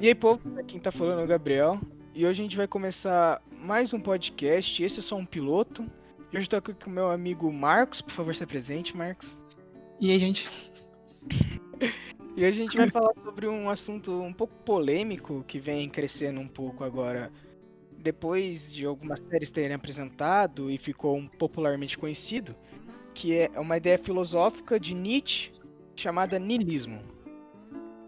E 0.00 0.08
aí, 0.08 0.14
povo, 0.14 0.40
quem 0.64 0.80
tá 0.80 0.90
falando 0.90 1.20
é 1.20 1.24
o 1.24 1.26
Gabriel. 1.26 1.78
E 2.14 2.24
hoje 2.24 2.40
a 2.40 2.44
gente 2.44 2.56
vai 2.56 2.66
começar 2.66 3.42
mais 3.52 3.92
um 3.92 4.00
podcast. 4.00 4.82
Esse 4.82 5.00
é 5.00 5.02
só 5.02 5.14
um 5.14 5.26
piloto. 5.26 5.84
E 6.32 6.38
hoje 6.38 6.46
eu 6.46 6.48
tô 6.48 6.56
aqui 6.56 6.72
com 6.72 6.88
o 6.88 6.92
meu 6.94 7.10
amigo 7.10 7.52
Marcos. 7.52 8.00
Por 8.00 8.12
favor, 8.12 8.34
se 8.34 8.42
apresente, 8.42 8.96
Marcos. 8.96 9.38
E 10.00 10.10
aí, 10.10 10.18
gente? 10.18 10.48
E 12.36 12.44
hoje 12.44 12.60
a 12.60 12.62
gente 12.62 12.76
vai 12.76 12.88
falar 12.88 13.12
sobre 13.24 13.48
um 13.48 13.68
assunto 13.68 14.12
um 14.22 14.32
pouco 14.32 14.54
polêmico 14.64 15.44
que 15.46 15.58
vem 15.58 15.90
crescendo 15.90 16.40
um 16.40 16.46
pouco 16.46 16.84
agora. 16.84 17.30
Depois 17.98 18.72
de 18.72 18.86
algumas 18.86 19.18
séries 19.28 19.50
terem 19.50 19.74
apresentado 19.74 20.70
e 20.70 20.78
ficou 20.78 21.20
popularmente 21.38 21.98
conhecido, 21.98 22.54
que 23.12 23.34
é 23.34 23.50
uma 23.58 23.76
ideia 23.76 23.98
filosófica 23.98 24.78
de 24.78 24.94
Nietzsche 24.94 25.52
chamada 25.96 26.38
niilismo. 26.38 27.02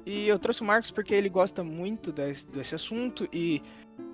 E 0.05 0.27
eu 0.27 0.39
trouxe 0.39 0.62
o 0.62 0.64
Marcos 0.64 0.91
porque 0.91 1.14
ele 1.14 1.28
gosta 1.28 1.62
muito 1.62 2.12
desse, 2.12 2.47
desse 2.48 2.75
assunto 2.75 3.28
e 3.33 3.62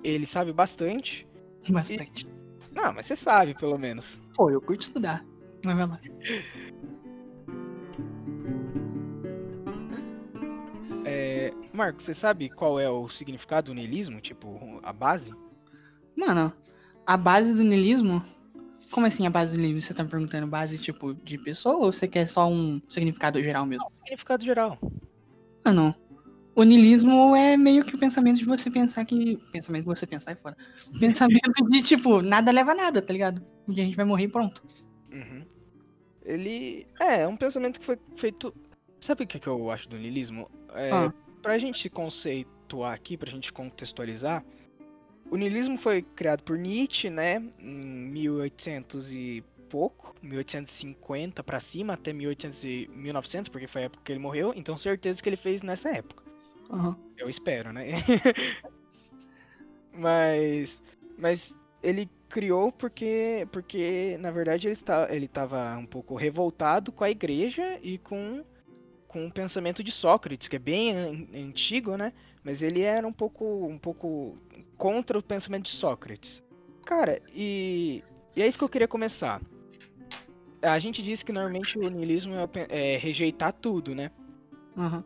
ele 0.02 0.26
sabe 0.26 0.52
bastante. 0.52 1.26
Bastante. 1.70 2.26
Não, 2.72 2.92
mas 2.92 3.06
você 3.06 3.16
sabe, 3.16 3.54
pelo 3.54 3.76
menos. 3.76 4.20
Pô, 4.34 4.50
eu 4.50 4.60
curto 4.60 4.82
estudar. 4.82 5.24
Mas 5.64 5.76
vai 5.76 5.86
lá. 5.86 6.00
É, 11.04 11.52
Marcos, 11.72 12.04
você 12.04 12.14
sabe 12.14 12.48
qual 12.48 12.78
é 12.78 12.88
o 12.88 13.08
significado 13.08 13.72
do 13.72 13.74
niilismo? 13.74 14.20
Tipo, 14.20 14.78
a 14.82 14.92
base? 14.92 15.34
Mano, 16.14 16.52
a 17.06 17.16
base 17.16 17.54
do 17.54 17.64
niilismo. 17.64 18.22
Como 18.90 19.06
assim 19.06 19.26
a 19.26 19.30
base 19.30 19.56
do 19.56 19.60
niilismo? 19.60 19.80
Você 19.80 19.94
tá 19.94 20.04
me 20.04 20.10
perguntando 20.10 20.46
base 20.46 20.78
tipo 20.78 21.14
de 21.14 21.38
pessoa 21.38 21.76
ou 21.76 21.92
você 21.92 22.06
quer 22.06 22.26
só 22.26 22.48
um 22.48 22.80
significado 22.88 23.42
geral 23.42 23.66
mesmo? 23.66 23.90
Significado 24.04 24.44
geral. 24.44 24.78
Mano, 25.68 25.94
o 26.54 26.62
niilismo 26.62 27.36
é 27.36 27.56
meio 27.56 27.84
que 27.84 27.94
o 27.94 27.98
pensamento 27.98 28.38
de 28.38 28.44
você 28.44 28.70
pensar 28.70 29.04
que. 29.04 29.36
Pensamento 29.52 29.82
de 29.82 29.88
você 29.88 30.06
pensar 30.06 30.32
é 30.32 30.34
fora. 30.34 30.56
O 30.94 30.98
pensamento 30.98 31.52
de, 31.68 31.82
tipo, 31.82 32.22
nada 32.22 32.50
leva 32.50 32.72
a 32.72 32.74
nada, 32.74 33.02
tá 33.02 33.12
ligado? 33.12 33.44
Um 33.66 33.72
dia 33.72 33.82
a 33.84 33.86
gente 33.86 33.96
vai 33.96 34.04
morrer 34.04 34.24
e 34.24 34.28
pronto. 34.28 34.62
Uhum. 35.12 35.44
Ele. 36.24 36.86
É, 36.98 37.20
é 37.20 37.28
um 37.28 37.36
pensamento 37.36 37.78
que 37.78 37.84
foi 37.86 37.98
feito. 38.16 38.54
Sabe 38.98 39.24
o 39.24 39.26
que, 39.26 39.38
que 39.38 39.46
eu 39.46 39.70
acho 39.70 39.88
do 39.88 39.96
niilismo? 39.96 40.50
É, 40.74 40.90
Ah. 40.90 41.12
Pra 41.42 41.56
gente 41.58 41.88
conceituar 41.88 42.92
aqui, 42.94 43.16
pra 43.16 43.30
gente 43.30 43.52
contextualizar, 43.52 44.44
o 45.30 45.36
niilismo 45.36 45.78
foi 45.78 46.02
criado 46.02 46.42
por 46.42 46.58
Nietzsche, 46.58 47.08
né? 47.08 47.40
Em 47.60 48.08
1800 48.10 49.14
e 49.14 49.44
pouco, 49.68 50.14
1850 50.22 51.42
pra 51.44 51.60
cima, 51.60 51.94
até 51.94 52.12
1800 52.12 52.64
e 52.64 52.88
1900, 52.92 53.48
porque 53.48 53.66
foi 53.66 53.82
a 53.82 53.84
época 53.86 54.02
que 54.04 54.12
ele 54.12 54.18
morreu, 54.20 54.52
então 54.56 54.76
certeza 54.78 55.22
que 55.22 55.28
ele 55.28 55.36
fez 55.36 55.62
nessa 55.62 55.90
época. 55.90 56.24
Aham. 56.70 56.96
Eu 57.16 57.28
espero, 57.28 57.72
né? 57.72 57.86
mas, 59.92 60.82
mas 61.16 61.54
ele 61.82 62.10
criou 62.28 62.70
porque, 62.72 63.46
porque 63.50 64.16
na 64.20 64.30
verdade 64.30 64.66
ele 64.66 64.74
está, 64.74 65.08
ele 65.14 65.24
estava 65.26 65.76
um 65.76 65.86
pouco 65.86 66.14
revoltado 66.14 66.92
com 66.92 67.04
a 67.04 67.10
igreja 67.10 67.78
e 67.82 67.98
com, 67.98 68.44
com 69.08 69.26
o 69.26 69.32
pensamento 69.32 69.82
de 69.82 69.90
Sócrates, 69.92 70.48
que 70.48 70.56
é 70.56 70.60
bem 70.60 70.92
an- 70.96 71.26
antigo, 71.34 71.96
né? 71.96 72.12
Mas 72.44 72.62
ele 72.62 72.82
era 72.82 73.06
um 73.06 73.12
pouco, 73.12 73.44
um 73.66 73.78
pouco 73.78 74.38
contra 74.76 75.18
o 75.18 75.22
pensamento 75.22 75.64
de 75.64 75.70
Sócrates. 75.72 76.42
Cara, 76.86 77.20
e, 77.34 78.02
e 78.36 78.42
é 78.42 78.46
isso 78.46 78.58
que 78.58 78.64
eu 78.64 78.68
queria 78.68 78.88
começar. 78.88 79.40
A 80.62 80.78
gente 80.78 81.02
disse 81.02 81.24
que 81.24 81.32
normalmente 81.32 81.78
o 81.78 81.88
niilismo 81.88 82.34
é, 82.34 82.94
é 82.94 82.96
rejeitar 82.98 83.52
tudo, 83.52 83.94
né? 83.94 84.10
Aham. 84.76 85.04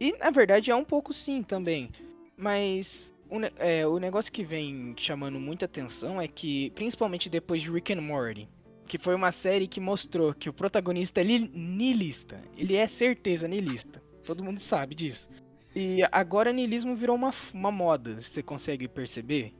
E 0.00 0.12
na 0.18 0.30
verdade 0.30 0.70
é 0.70 0.76
um 0.76 0.84
pouco 0.84 1.12
sim 1.12 1.42
também. 1.42 1.90
Mas 2.36 3.12
o, 3.30 3.36
é, 3.58 3.86
o 3.86 3.98
negócio 3.98 4.32
que 4.32 4.42
vem 4.44 4.94
chamando 4.96 5.38
muita 5.38 5.64
atenção 5.64 6.20
é 6.20 6.26
que, 6.28 6.70
principalmente 6.70 7.28
depois 7.28 7.62
de 7.62 7.70
Rick 7.70 7.92
and 7.92 8.00
Morty, 8.00 8.48
que 8.86 8.98
foi 8.98 9.14
uma 9.14 9.30
série 9.30 9.66
que 9.66 9.80
mostrou 9.80 10.34
que 10.34 10.48
o 10.48 10.52
protagonista 10.52 11.20
é 11.20 11.24
li- 11.24 11.50
niilista. 11.54 12.40
Ele 12.56 12.74
é 12.74 12.86
certeza 12.86 13.46
niilista. 13.48 14.02
Todo 14.24 14.42
mundo 14.44 14.58
sabe 14.58 14.94
disso. 14.94 15.28
E 15.74 16.00
agora 16.12 16.52
niilismo 16.52 16.94
virou 16.94 17.16
uma, 17.16 17.32
uma 17.54 17.72
moda. 17.72 18.20
Você 18.20 18.42
consegue 18.42 18.86
perceber? 18.86 19.54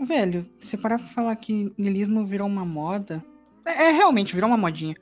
Velho, 0.00 0.46
se 0.58 0.76
parar 0.76 0.98
pra 0.98 1.06
falar 1.06 1.36
que 1.36 1.72
niilismo 1.78 2.24
virou 2.24 2.46
uma 2.46 2.64
moda. 2.64 3.22
É, 3.66 3.88
é, 3.88 3.90
realmente, 3.90 4.34
virou 4.34 4.48
uma 4.48 4.56
modinha. 4.56 4.94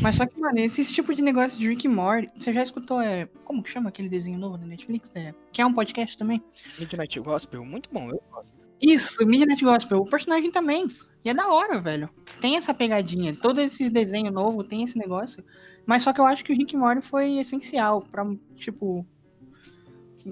Mas 0.00 0.16
só 0.16 0.26
que, 0.26 0.38
mano, 0.38 0.58
esse 0.58 0.84
tipo 0.92 1.14
de 1.14 1.22
negócio 1.22 1.58
de 1.58 1.68
Rick 1.68 1.88
and 1.88 1.92
Morty, 1.92 2.30
você 2.36 2.52
já 2.52 2.62
escutou, 2.62 3.00
é. 3.00 3.26
Como 3.44 3.62
que 3.62 3.70
chama 3.70 3.88
aquele 3.88 4.08
desenho 4.08 4.38
novo 4.38 4.58
da 4.58 4.66
Netflix? 4.66 5.10
É, 5.14 5.34
que 5.52 5.62
é 5.62 5.66
um 5.66 5.72
podcast 5.72 6.18
também? 6.18 6.42
Midnight 6.78 7.18
Gospel, 7.20 7.64
muito 7.64 7.88
bom, 7.90 8.10
eu 8.10 8.22
gosto. 8.30 8.54
Isso, 8.80 9.24
Midnight 9.26 9.64
Gospel. 9.64 10.00
O 10.00 10.08
personagem 10.08 10.50
também. 10.50 10.86
E 11.24 11.30
é 11.30 11.34
da 11.34 11.48
hora, 11.48 11.80
velho. 11.80 12.10
Tem 12.40 12.56
essa 12.56 12.74
pegadinha. 12.74 13.34
Todos 13.34 13.64
esses 13.64 13.90
desenhos 13.90 14.32
novos 14.32 14.66
tem 14.66 14.82
esse 14.82 14.98
negócio. 14.98 15.42
Mas 15.86 16.02
só 16.02 16.12
que 16.12 16.20
eu 16.20 16.26
acho 16.26 16.44
que 16.44 16.52
o 16.52 16.56
Rick 16.56 16.76
and 16.76 16.80
Morty 16.80 17.06
foi 17.06 17.38
essencial 17.38 18.02
pra, 18.02 18.26
tipo... 18.56 19.06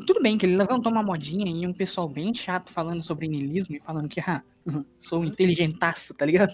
Tudo 0.06 0.20
bem 0.20 0.36
que 0.36 0.44
ele 0.44 0.56
levantou 0.56 0.90
uma 0.90 1.04
modinha 1.04 1.46
e 1.46 1.66
um 1.66 1.72
pessoal 1.72 2.08
bem 2.08 2.34
chato 2.34 2.72
falando 2.72 3.02
sobre 3.04 3.28
niilismo 3.28 3.76
e 3.76 3.80
falando 3.80 4.08
que, 4.08 4.20
ah, 4.20 4.42
sou 4.98 5.20
um 5.20 5.24
inteligentaço, 5.24 6.12
tá 6.14 6.26
ligado? 6.26 6.52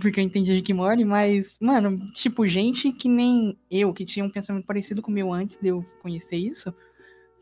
Porque 0.00 0.20
eu 0.20 0.24
entendi 0.24 0.52
Rick 0.52 0.72
Morty, 0.72 1.04
mas, 1.04 1.58
mano, 1.60 2.10
tipo, 2.12 2.46
gente 2.46 2.90
que 2.92 3.08
nem 3.08 3.58
eu, 3.70 3.92
que 3.92 4.06
tinha 4.06 4.24
um 4.24 4.30
pensamento 4.30 4.66
parecido 4.66 5.02
com 5.02 5.10
o 5.10 5.14
meu 5.14 5.32
antes 5.32 5.58
de 5.58 5.68
eu 5.68 5.82
conhecer 6.00 6.36
isso, 6.36 6.74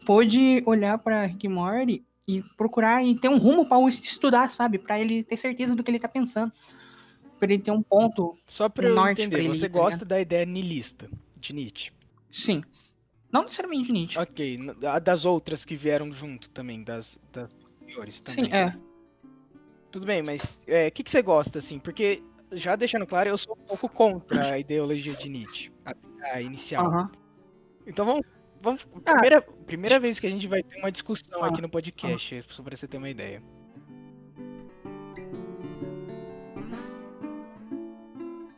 pôde 0.05 0.62
olhar 0.67 0.99
pra 0.99 1.27
Rick 1.27 1.49
Morty 1.49 2.05
e 2.27 2.43
procurar 2.56 3.05
e 3.05 3.15
ter 3.15 3.28
um 3.28 3.39
rumo 3.39 3.69
pra 3.69 3.78
estudar, 3.89 4.50
sabe? 4.50 4.78
Pra 4.78 4.99
ele 4.99 5.23
ter 5.23 5.37
certeza 5.37 5.77
do 5.77 5.84
que 5.84 5.91
ele 5.91 6.00
tá 6.00 6.09
pensando. 6.09 6.53
Pra 7.39 7.53
ele 7.53 7.62
ter 7.62 7.71
um 7.71 7.83
ponto. 7.83 8.37
Só 8.49 8.69
pra 8.69 8.89
eu 8.89 8.94
Norte 8.94 9.23
entender, 9.23 9.37
pra 9.37 9.44
ele, 9.44 9.49
você 9.49 9.69
tá 9.69 9.78
gosta 9.78 10.05
da 10.05 10.21
ideia 10.21 10.44
niilista 10.44 11.09
de 11.39 11.53
Nietzsche? 11.53 11.93
Sim. 12.33 12.65
Não 13.31 13.43
necessariamente 13.43 13.93
Nietzsche. 13.93 14.19
Ok, 14.19 14.59
das 15.03 15.25
outras 15.25 15.65
que 15.65 15.77
vieram 15.77 16.12
junto 16.12 16.50
também, 16.50 16.83
das, 16.83 17.19
das 17.33 17.53
posteriores 17.53 18.21
também. 18.21 18.44
Sim, 18.47 18.50
é. 18.53 18.77
Tudo 19.94 20.06
bem, 20.06 20.25
mas 20.25 20.60
o 20.66 20.91
que, 20.91 21.05
que 21.05 21.10
você 21.12 21.22
gosta, 21.22 21.59
assim? 21.60 21.78
Porque, 21.78 22.21
já 22.50 22.75
deixando 22.75 23.06
claro, 23.06 23.28
eu 23.28 23.38
sou 23.38 23.56
um 23.56 23.65
pouco 23.65 23.88
contra 23.88 24.55
a 24.55 24.58
ideologia 24.58 25.14
de 25.14 25.29
Nietzsche, 25.29 25.70
a, 25.87 25.94
a 26.32 26.43
inicial. 26.43 26.85
Aham. 26.88 27.12
Então 27.87 28.05
vamos. 28.05 28.26
vamos 28.61 28.85
Ah. 29.06 29.12
primeira, 29.12 29.41
primeira 29.41 30.00
vez 30.00 30.19
que 30.19 30.26
a 30.26 30.31
gente 30.31 30.49
vai 30.49 30.64
ter 30.64 30.79
uma 30.81 30.91
discussão 30.91 31.44
Ah. 31.44 31.46
aqui 31.46 31.62
no 31.62 31.69
podcast, 31.69 32.44
só 32.49 32.61
pra 32.64 32.75
você 32.75 32.88
ter 32.88 32.96
uma 32.96 33.08
ideia. 33.08 33.41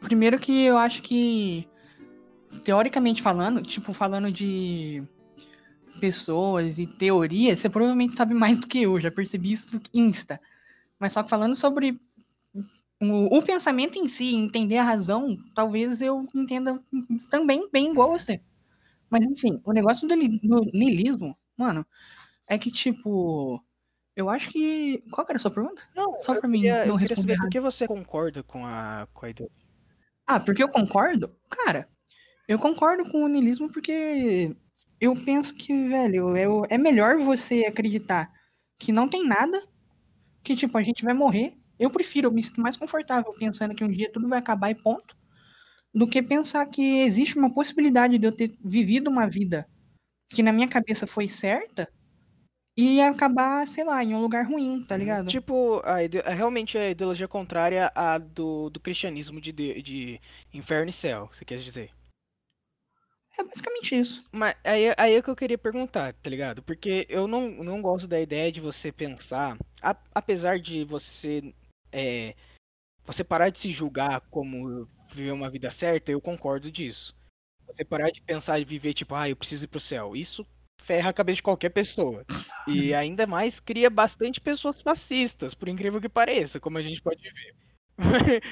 Primeiro 0.01 0.39
que 0.39 0.65
eu 0.65 0.79
acho 0.79 1.03
que, 1.03 1.69
teoricamente 2.65 3.21
falando, 3.21 3.61
tipo, 3.61 3.93
falando 3.93 4.33
de 4.33 5.03
pessoas 6.01 6.79
e 6.79 6.87
teorias, 6.87 7.59
você 7.59 7.69
provavelmente 7.69 8.15
sabe 8.15 8.33
mais 8.33 8.57
do 8.59 8.67
que 8.67 8.85
eu, 8.85 8.99
já 8.99 9.11
percebi 9.11 9.53
isso 9.53 9.75
no 9.77 9.83
Insta. 9.93 10.41
Mas 10.99 11.13
só 11.13 11.23
que 11.23 11.31
falando 11.31 11.55
sobre 11.55 11.99
o, 13.01 13.37
o 13.37 13.43
pensamento 13.43 13.99
em 13.99 14.09
si, 14.09 14.35
entender 14.35 14.79
a 14.79 14.85
razão, 14.85 15.37
talvez 15.55 16.01
eu 16.01 16.27
entenda 16.35 16.81
também 17.31 17.69
bem 17.71 17.91
igual 17.91 18.11
você. 18.11 18.41
Mas 19.11 19.25
enfim, 19.25 19.61
o 19.65 19.73
negócio 19.73 20.09
do, 20.09 20.17
do 20.17 20.65
niilismo, 20.73 21.37
mano, 21.57 21.87
é 22.47 22.59
que 22.59 22.71
tipo. 22.71 23.63
Eu 24.15 24.31
acho 24.31 24.51
que. 24.51 25.05
Qual 25.11 25.27
era 25.29 25.37
a 25.37 25.39
sua 25.41 25.51
pergunta? 25.51 25.83
Não, 25.95 26.19
Só 26.19 26.35
pra 26.35 26.49
mim 26.49 26.61
queria, 26.61 26.87
não 26.87 26.95
eu 26.95 26.97
responder 26.97 27.35
saber 27.35 27.37
por 27.43 27.51
que 27.51 27.61
você 27.61 27.87
concorda 27.87 28.43
com 28.43 28.65
a, 28.65 29.07
com 29.13 29.27
a 29.27 29.31
ideologia. 29.31 29.67
Ah, 30.27 30.41
porque 30.41 30.63
eu 30.63 30.69
concordo? 30.69 31.37
Cara, 31.49 31.89
eu 32.49 32.59
concordo 32.59 33.09
com 33.11 33.25
o 33.25 33.29
niilismo 33.29 33.71
porque 33.73 34.57
eu 35.01 35.15
penso 35.25 35.55
que, 35.55 35.89
velho, 35.89 36.37
eu, 36.37 36.67
é 36.71 36.79
melhor 36.79 37.19
você 37.19 37.65
acreditar 37.67 38.33
que 38.79 38.91
não 38.91 39.09
tem 39.09 39.25
nada, 39.25 39.63
que, 40.47 40.57
tipo, 40.57 40.79
a 40.79 40.83
gente 40.83 41.05
vai 41.05 41.13
morrer. 41.13 41.55
Eu 41.79 41.91
prefiro, 41.91 42.29
eu 42.29 42.33
me 42.33 42.43
sinto 42.43 42.61
mais 42.61 42.77
confortável 42.77 43.35
pensando 43.35 43.75
que 43.75 43.85
um 43.85 43.91
dia 43.91 44.11
tudo 44.11 44.29
vai 44.29 44.39
acabar 44.39 44.71
e 44.71 44.75
ponto, 44.75 45.17
do 45.95 46.07
que 46.09 46.23
pensar 46.23 46.67
que 46.67 47.01
existe 47.01 47.39
uma 47.39 47.53
possibilidade 47.53 48.19
de 48.19 48.27
eu 48.27 48.33
ter 48.33 48.57
vivido 48.65 49.11
uma 49.11 49.27
vida 49.29 49.69
que 50.33 50.43
na 50.43 50.53
minha 50.53 50.69
cabeça 50.69 51.07
foi 51.07 51.29
certa 51.29 51.89
e 52.77 53.01
acabar, 53.01 53.67
sei 53.67 53.85
lá, 53.85 54.05
em 54.05 54.15
um 54.15 54.21
lugar 54.21 54.47
ruim, 54.47 54.85
tá 54.87 54.97
ligado? 54.97 55.29
Tipo, 55.29 55.81
a 55.85 56.05
ide- 56.05 56.19
é 56.19 56.35
realmente 56.35 56.77
a 56.79 56.91
ideologia 56.91 57.27
contrária 57.29 57.91
à 57.95 58.19
do, 58.19 58.71
do 58.71 58.81
cristianismo 58.81 59.41
de, 59.41 59.53
de, 59.53 59.83
de 59.83 60.21
inferno 60.53 60.91
e 60.91 60.93
céu, 60.93 61.31
você 61.33 61.45
quer 61.45 61.59
dizer? 61.59 61.91
É 63.39 63.45
basicamente 63.45 63.95
isso. 63.99 64.25
Mas 64.33 64.57
aí, 64.65 64.95
aí 64.97 65.15
é 65.15 65.23
que 65.23 65.29
eu 65.29 65.37
queria 65.37 65.59
perguntar, 65.59 66.15
tá 66.15 66.31
ligado? 66.31 66.63
Porque 66.63 67.07
eu 67.09 67.27
não, 67.29 67.51
não 67.51 67.83
gosto 67.83 68.09
da 68.09 68.21
ideia 68.21 68.51
de 68.51 68.61
você 68.61 68.91
pensar, 68.91 69.59
a- 69.83 69.97
apesar 70.15 70.59
de 70.59 70.85
você 70.85 71.53
é, 71.93 72.35
você 73.05 73.23
parar 73.23 73.51
de 73.51 73.59
se 73.59 73.71
julgar 73.73 74.21
como 74.31 74.89
viver 75.13 75.33
uma 75.33 75.51
vida 75.51 75.71
certa, 75.71 76.11
eu 76.11 76.21
concordo 76.21 76.71
disso. 76.71 77.15
Você 77.67 77.85
parar 77.85 78.11
de 78.11 78.23
pensar 78.23 78.59
e 78.59 78.65
viver 78.65 78.95
tipo, 78.95 79.15
ah, 79.15 79.29
eu 79.29 79.37
preciso 79.37 79.65
ir 79.65 79.69
pro 79.69 79.81
céu. 79.81 80.17
Isso 80.17 80.47
ferra 80.83 81.11
a 81.11 81.13
cabeça 81.13 81.37
de 81.37 81.43
qualquer 81.43 81.71
pessoa. 81.71 82.25
E 82.67 82.95
ainda 82.95 83.27
mais 83.27 83.61
cria 83.61 83.91
bastante 83.91 84.41
pessoas 84.41 84.81
fascistas, 84.81 85.53
por 85.55 85.69
incrível 85.69 86.01
que 86.01 86.09
pareça, 86.09 86.59
como 86.61 86.79
a 86.79 86.83
gente 86.83 87.03
pode 87.03 87.23
ver. 87.23 87.55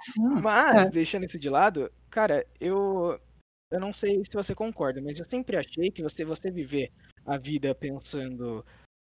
Sim. 0.00 0.28
Mas, 0.42 0.86
É. 0.86 0.90
deixando 0.90 1.24
isso 1.24 1.38
de 1.38 1.48
lado, 1.50 1.90
cara, 2.10 2.46
eu 2.60 3.20
eu 3.70 3.80
não 3.80 3.92
sei 3.92 4.24
se 4.24 4.32
você 4.32 4.54
concorda, 4.54 5.00
mas 5.00 5.18
eu 5.18 5.24
sempre 5.24 5.56
achei 5.56 5.90
que 5.90 6.02
você 6.02 6.24
você 6.24 6.50
viver 6.50 6.90
a 7.24 7.36
vida 7.36 7.74
pensando 7.74 8.64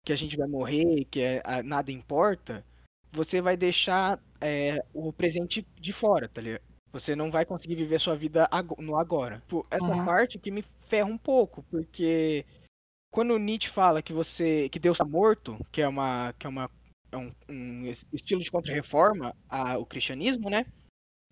que 0.05 0.13
a 0.13 0.15
gente 0.15 0.37
vai 0.37 0.47
morrer, 0.47 1.05
que 1.05 1.19
é, 1.21 1.41
a- 1.43 1.63
nada 1.63 1.91
importa, 1.91 2.63
você 3.11 3.41
vai 3.41 3.55
deixar 3.57 4.19
é, 4.39 4.83
o 4.93 5.11
presente 5.13 5.61
de 5.79 5.93
fora, 5.93 6.27
tá 6.27 6.41
ligado? 6.41 6.61
Você 6.91 7.15
não 7.15 7.31
vai 7.31 7.45
conseguir 7.45 7.75
viver 7.75 7.99
sua 7.99 8.15
vida 8.15 8.49
no 8.79 8.97
agora. 8.97 9.41
Essa 9.69 9.85
Uhum. 9.85 10.05
parte 10.05 10.37
que 10.39 10.51
me 10.51 10.63
ferra 10.87 11.07
um 11.07 11.17
pouco, 11.17 11.63
porque 11.69 12.45
quando 13.13 13.31
o 13.33 13.37
Nietzsche 13.39 13.69
fala 13.69 14.01
que 14.01 14.11
você 14.13 14.67
que 14.69 14.79
Deus 14.79 14.95
está 14.97 15.05
morto, 15.05 15.57
que 15.71 15.81
é 15.81 15.87
uma 15.87 16.33
que 16.37 16.45
é 16.47 16.49
uma 16.49 16.69
é 17.11 17.17
um, 17.17 17.31
um 17.49 17.85
es- 17.87 18.05
estilo 18.13 18.41
de 18.41 18.49
contra-reforma 18.51 19.35
ao 19.49 19.85
cristianismo, 19.85 20.49
né? 20.49 20.65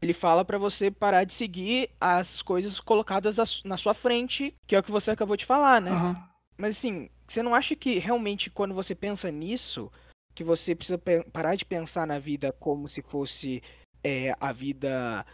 Ele 0.02 0.14
fala 0.14 0.46
pra 0.46 0.58
você 0.58 0.90
parar 0.90 1.24
de 1.24 1.34
seguir 1.34 1.90
as 2.00 2.42
coisas 2.42 2.80
colocadas 2.80 3.62
na 3.64 3.78
sua 3.78 3.94
frente, 3.94 4.54
que 4.66 4.76
é 4.76 4.80
o 4.80 4.84
que 4.84 4.92
você 4.92 5.12
acabou 5.12 5.36
de 5.36 5.46
falar, 5.46 5.82
né? 5.82 5.92
Aham. 5.92 6.30
Mas 6.58 6.78
assim, 6.78 7.10
você 7.28 7.42
não 7.42 7.56
acha 7.56 7.76
que 7.76 8.00
realmente 8.00 8.50
quando 8.50 8.74
você 8.74 8.94
pensa 8.94 9.32
nisso, 9.32 9.92
que 10.36 10.44
você 10.44 10.76
precisa 10.76 10.98
parar 11.32 11.56
de 11.56 11.66
pensar 11.66 12.06
na 12.06 12.20
vida 12.20 12.52
como 12.52 12.88
se 12.88 13.02
fosse 13.02 13.62
é, 14.04 14.36
a 14.40 14.52
vida 14.52 15.26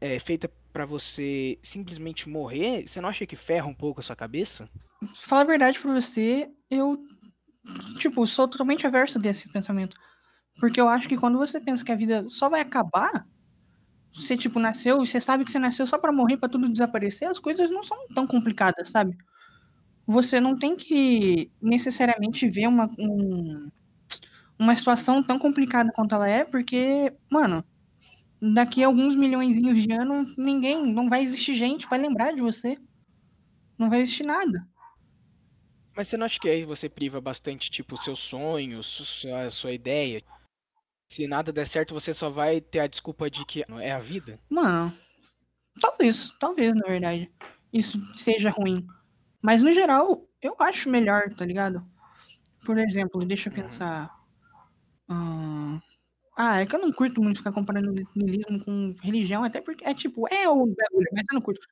é, 0.00 0.18
feita 0.18 0.50
pra 0.72 0.84
você 0.84 1.58
simplesmente 1.62 2.28
morrer? 2.28 2.86
Você 2.86 3.00
não 3.00 3.08
acha 3.08 3.26
que 3.26 3.36
ferra 3.36 3.66
um 3.66 3.74
pouco 3.74 4.00
a 4.00 4.02
sua 4.02 4.16
cabeça? 4.16 4.68
Falar 5.26 5.42
a 5.42 5.46
verdade 5.46 5.78
pra 5.78 5.92
você, 5.92 6.50
eu, 6.70 6.98
tipo, 7.98 8.26
sou 8.26 8.48
totalmente 8.48 8.86
averso 8.86 9.18
desse 9.18 9.50
pensamento. 9.50 9.96
Porque 10.58 10.80
eu 10.80 10.88
acho 10.88 11.08
que 11.08 11.18
quando 11.18 11.38
você 11.38 11.60
pensa 11.60 11.84
que 11.84 11.92
a 11.92 11.96
vida 11.96 12.26
só 12.28 12.48
vai 12.48 12.60
acabar, 12.60 13.26
você, 14.20 14.36
tipo, 14.36 14.58
nasceu 14.58 15.02
e 15.02 15.06
você 15.06 15.20
sabe 15.20 15.44
que 15.44 15.52
você 15.52 15.58
nasceu 15.58 15.86
só 15.86 15.98
pra 15.98 16.12
morrer, 16.12 16.36
pra 16.36 16.48
tudo 16.48 16.68
desaparecer, 16.70 17.28
as 17.28 17.38
coisas 17.38 17.70
não 17.70 17.82
são 17.82 17.96
tão 18.14 18.26
complicadas, 18.26 18.90
sabe? 18.90 19.16
Você 20.06 20.40
não 20.40 20.56
tem 20.58 20.76
que 20.76 21.50
necessariamente 21.60 22.48
ver 22.48 22.68
uma, 22.68 22.90
um- 22.98 23.68
uma 24.58 24.74
situação 24.76 25.22
tão 25.22 25.38
complicada 25.38 25.92
quanto 25.92 26.14
ela 26.14 26.28
é, 26.28 26.44
porque, 26.44 27.12
mano, 27.30 27.64
daqui 28.40 28.82
a 28.82 28.86
alguns 28.86 29.16
milhões 29.16 29.56
de 29.60 29.92
anos, 29.92 30.34
ninguém, 30.36 30.86
não 30.86 31.08
vai 31.08 31.22
existir 31.22 31.54
gente 31.54 31.88
pra 31.88 31.98
lembrar 31.98 32.32
de 32.32 32.40
você. 32.40 32.78
Não 33.78 33.90
vai 33.90 34.00
existir 34.00 34.24
nada. 34.24 34.66
Mas 35.94 36.08
você 36.08 36.16
não 36.16 36.26
acha 36.26 36.38
que 36.38 36.48
aí 36.48 36.64
você 36.64 36.88
priva 36.88 37.20
bastante, 37.20 37.70
tipo, 37.70 37.96
seus 37.96 38.18
sonhos, 38.18 38.86
sua, 38.86 39.50
sua 39.50 39.72
ideia? 39.72 40.22
Se 41.08 41.26
nada 41.26 41.52
der 41.52 41.66
certo, 41.66 41.94
você 41.94 42.12
só 42.12 42.28
vai 42.28 42.60
ter 42.60 42.80
a 42.80 42.86
desculpa 42.86 43.30
de 43.30 43.44
que 43.44 43.64
é 43.80 43.92
a 43.92 43.98
vida? 43.98 44.38
Mano, 44.50 44.92
talvez, 45.80 46.30
talvez, 46.40 46.74
na 46.74 46.86
verdade, 46.86 47.30
isso 47.72 47.98
seja 48.16 48.50
ruim. 48.50 48.86
Mas 49.40 49.62
no 49.62 49.72
geral, 49.72 50.26
eu 50.42 50.56
acho 50.58 50.90
melhor, 50.90 51.32
tá 51.34 51.44
ligado? 51.44 51.84
Por 52.64 52.78
exemplo, 52.78 53.24
deixa 53.24 53.48
eu 53.48 53.52
Uhum. 53.54 53.62
pensar. 53.62 54.10
ahn, 55.08 55.80
Ah, 56.38 56.60
é 56.60 56.66
que 56.66 56.74
eu 56.74 56.80
não 56.80 56.92
curto 56.92 57.22
muito 57.22 57.38
ficar 57.38 57.52
comparando 57.52 57.94
niilismo 58.14 58.62
com 58.62 58.94
religião, 59.02 59.42
até 59.42 59.58
porque 59.60 59.82
é 59.86 59.94
tipo, 59.94 60.28
é 60.28 60.46
o 60.48 60.66
bagulho, 60.66 61.08
mas 61.12 61.22
eu 61.30 61.34
não 61.34 61.40
curto. 61.40 61.66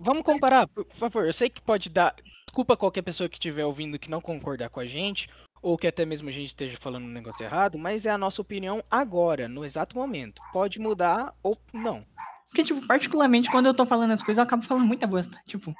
Vamos 0.00 0.24
comparar, 0.24 0.66
por 0.66 0.84
favor. 0.94 1.24
Eu 1.26 1.32
sei 1.32 1.48
que 1.48 1.60
pode 1.62 1.88
dar. 1.88 2.16
Desculpa 2.46 2.76
qualquer 2.76 3.02
pessoa 3.02 3.28
que 3.28 3.36
estiver 3.36 3.64
ouvindo 3.64 3.98
que 3.98 4.10
não 4.10 4.20
concordar 4.20 4.70
com 4.70 4.80
a 4.80 4.86
gente, 4.86 5.28
ou 5.62 5.76
que 5.78 5.86
até 5.86 6.04
mesmo 6.06 6.28
a 6.28 6.32
gente 6.32 6.48
esteja 6.48 6.76
falando 6.80 7.04
um 7.04 7.08
negócio 7.08 7.44
errado, 7.44 7.78
mas 7.78 8.06
é 8.06 8.10
a 8.10 8.18
nossa 8.18 8.40
opinião 8.42 8.82
agora, 8.90 9.48
no 9.48 9.64
exato 9.64 9.96
momento. 9.96 10.42
Pode 10.52 10.78
mudar 10.78 11.34
ou 11.42 11.56
não. 11.72 12.04
Porque, 12.48 12.64
tipo, 12.64 12.86
particularmente, 12.86 13.50
quando 13.50 13.66
eu 13.66 13.74
tô 13.74 13.84
falando 13.86 14.12
as 14.12 14.22
coisas, 14.22 14.38
eu 14.38 14.44
acabo 14.44 14.62
falando 14.64 14.86
muita 14.86 15.06
bosta. 15.06 15.38
Tipo, 15.46 15.74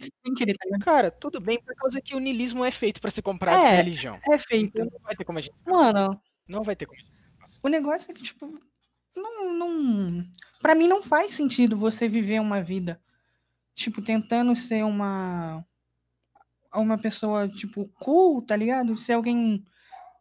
sem 0.00 0.34
querer, 0.34 0.54
tá 0.56 0.64
ligado? 0.66 0.84
Cara, 0.84 1.10
tudo 1.10 1.40
bem, 1.40 1.60
por 1.62 1.74
causa 1.76 2.00
que 2.00 2.14
o 2.14 2.18
niilismo 2.20 2.64
é 2.64 2.70
feito 2.70 3.00
pra 3.00 3.10
ser 3.10 3.22
comprado 3.22 3.66
com 3.66 3.66
É, 3.66 3.76
religião. 3.76 4.16
É 4.30 4.38
feito. 4.38 4.66
Então 4.80 4.86
não 4.86 5.00
vai 5.00 5.14
ter 5.16 5.24
como 5.24 5.38
a 5.38 5.42
gente. 5.42 5.54
Mano, 5.66 6.20
Não 6.48 6.62
vai 6.62 6.76
ter 6.76 6.86
como 6.86 7.00
o 7.62 7.68
negócio 7.68 8.10
é 8.10 8.14
que, 8.14 8.22
tipo, 8.22 8.58
não, 9.16 9.52
não. 9.54 10.24
Pra 10.60 10.74
mim 10.74 10.88
não 10.88 11.02
faz 11.02 11.34
sentido 11.34 11.76
você 11.76 12.08
viver 12.08 12.40
uma 12.40 12.62
vida, 12.62 13.00
tipo, 13.74 14.02
tentando 14.02 14.56
ser 14.56 14.84
uma. 14.84 15.64
Uma 16.74 16.96
pessoa, 16.98 17.48
tipo, 17.48 17.86
cool, 18.00 18.40
tá 18.42 18.56
ligado? 18.56 18.96
Ser 18.96 19.12
alguém 19.14 19.62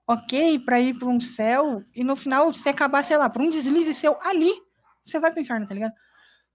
ok 0.08 0.60
pra 0.60 0.80
ir 0.82 0.96
pra 1.00 1.08
um 1.10 1.20
céu 1.22 1.84
e 1.96 2.04
no 2.04 2.16
final 2.16 2.52
você 2.54 2.70
acabar, 2.70 3.04
sei 3.06 3.18
lá, 3.18 3.30
por 3.30 3.42
um 3.42 3.50
deslize 3.52 3.96
seu 3.96 4.18
ali, 4.24 4.52
você 5.04 5.20
vai 5.20 5.32
pro 5.32 5.42
inferno, 5.42 5.68
tá 5.68 5.74
ligado? 5.76 5.94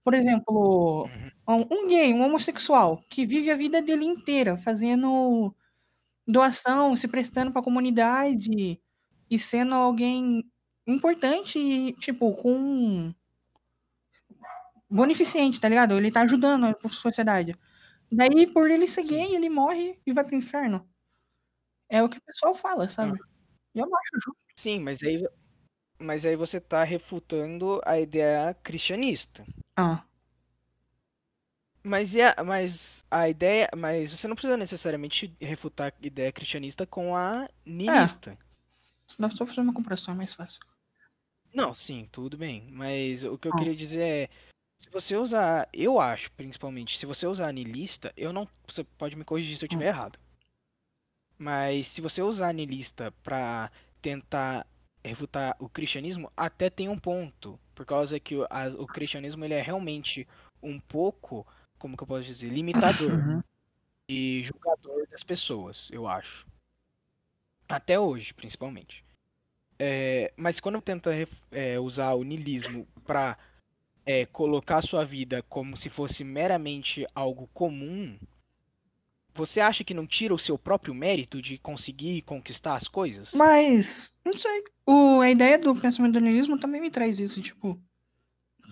Por 0.03 0.13
exemplo, 0.15 1.09
um, 1.49 1.61
um 1.71 1.87
gay, 1.89 2.13
um 2.13 2.23
homossexual, 2.23 3.01
que 3.09 3.25
vive 3.25 3.51
a 3.51 3.55
vida 3.57 3.81
dele 3.81 4.05
inteira 4.05 4.57
fazendo 4.57 5.55
doação, 6.27 6.95
se 6.95 7.07
prestando 7.07 7.51
pra 7.53 7.61
comunidade 7.63 8.79
e 9.31 9.39
sendo 9.39 9.75
alguém 9.75 10.43
importante, 10.87 11.59
e, 11.59 11.93
tipo, 11.95 12.33
com 12.35 13.13
beneficente, 14.89 15.59
tá 15.59 15.67
ligado? 15.69 15.97
Ele 15.97 16.11
tá 16.11 16.21
ajudando 16.21 16.65
a 16.65 16.89
sociedade. 16.89 17.55
Daí, 18.11 18.47
por 18.47 18.71
ele 18.71 18.87
ser 18.87 19.03
gay, 19.03 19.35
ele 19.35 19.49
morre 19.49 19.99
e 20.05 20.13
vai 20.13 20.23
pro 20.23 20.35
inferno. 20.35 20.87
É 21.89 22.01
o 22.01 22.09
que 22.09 22.17
o 22.17 22.21
pessoal 22.21 22.53
fala, 22.55 22.87
sabe? 22.87 23.19
E 23.75 23.79
eu 23.79 23.87
não 23.87 23.97
acho 23.97 24.11
justo. 24.15 24.37
Sim, 24.55 24.79
mas 24.79 25.01
aí. 25.03 25.27
Mas 25.99 26.25
aí 26.25 26.35
você 26.35 26.59
tá 26.61 26.83
refutando 26.83 27.81
a 27.85 27.99
ideia 27.99 28.53
cristianista. 28.63 29.45
Ah, 29.75 30.03
Mas, 31.83 32.15
a, 32.17 32.43
mas 32.43 33.05
a 33.09 33.29
ideia. 33.29 33.69
Mas 33.75 34.11
você 34.11 34.27
não 34.27 34.35
precisa 34.35 34.57
necessariamente 34.57 35.33
refutar 35.39 35.91
a 35.93 36.05
ideia 36.05 36.31
cristianista 36.31 36.85
com 36.85 37.15
a 37.15 37.49
niilista. 37.65 38.37
nós 39.17 39.33
só 39.35 39.45
fazer 39.45 39.61
uma 39.61 39.73
comparação 39.73 40.13
é 40.13 40.17
mais 40.17 40.33
fácil. 40.33 40.59
Não, 41.53 41.73
sim, 41.73 42.07
tudo 42.11 42.37
bem. 42.37 42.67
Mas 42.71 43.23
o 43.23 43.37
que 43.37 43.47
eu 43.47 43.53
Ah. 43.53 43.57
queria 43.57 43.75
dizer 43.75 44.01
é. 44.01 44.29
Se 44.79 44.89
você 44.89 45.15
usar. 45.17 45.67
Eu 45.73 45.99
acho, 45.99 46.31
principalmente, 46.33 46.97
se 46.97 47.05
você 47.05 47.25
usar 47.27 47.47
a 47.47 47.51
niilista, 47.51 48.13
eu 48.15 48.31
não. 48.31 48.47
Você 48.67 48.83
pode 48.83 49.15
me 49.15 49.23
corrigir 49.23 49.57
se 49.57 49.65
eu 49.65 49.67
estiver 49.67 49.87
errado. 49.87 50.19
Mas 51.37 51.87
se 51.87 52.01
você 52.01 52.21
usar 52.21 52.49
a 52.49 52.53
niilista 52.53 53.11
pra 53.23 53.71
tentar 54.01 54.65
refutar 55.03 55.55
o 55.59 55.69
cristianismo, 55.69 56.31
até 56.35 56.69
tem 56.69 56.89
um 56.89 56.97
ponto. 56.99 57.59
Por 57.75 57.85
causa 57.85 58.19
que 58.19 58.35
o, 58.35 58.45
a- 58.49 58.67
o 58.77 58.87
cristianismo 58.87 59.45
ele 59.45 59.53
é 59.53 59.61
realmente 59.61 60.27
um 60.61 60.79
pouco, 60.79 61.45
como 61.77 61.95
que 61.95 62.03
eu 62.03 62.07
posso 62.07 62.23
dizer, 62.25 62.49
limitador 62.49 63.11
Uhum. 63.11 63.43
e 64.09 64.43
julgador 64.45 65.07
das 65.09 65.23
pessoas, 65.23 65.89
eu 65.91 66.07
acho. 66.07 66.45
Até 67.69 67.99
hoje, 67.99 68.33
principalmente. 68.33 69.03
É, 69.79 70.33
mas 70.35 70.59
quando 70.59 70.81
tenta 70.81 71.11
é, 71.51 71.79
usar 71.79 72.13
o 72.13 72.23
niilismo 72.23 72.87
pra 73.05 73.37
é, 74.07 74.25
colocar 74.25 74.81
sua 74.81 75.03
vida 75.03 75.43
como 75.49 75.75
se 75.75 75.89
fosse 75.89 76.23
meramente 76.23 77.05
algo 77.13 77.49
comum, 77.53 78.17
você 79.35 79.59
acha 79.59 79.83
que 79.83 79.93
não 79.93 80.07
tira 80.07 80.33
o 80.33 80.39
seu 80.39 80.57
próprio 80.57 80.95
mérito 80.95 81.41
de 81.41 81.57
conseguir 81.57 82.21
conquistar 82.21 82.75
as 82.75 82.87
coisas? 82.87 83.33
Mas, 83.33 84.11
não 84.25 84.31
sei. 84.31 84.63
O, 84.85 85.19
a 85.19 85.29
ideia 85.29 85.59
do 85.59 85.75
pensamento 85.75 86.13
do 86.13 86.21
niilismo 86.21 86.57
também 86.57 86.79
me 86.79 86.89
traz 86.89 87.19
isso, 87.19 87.41
tipo. 87.41 87.79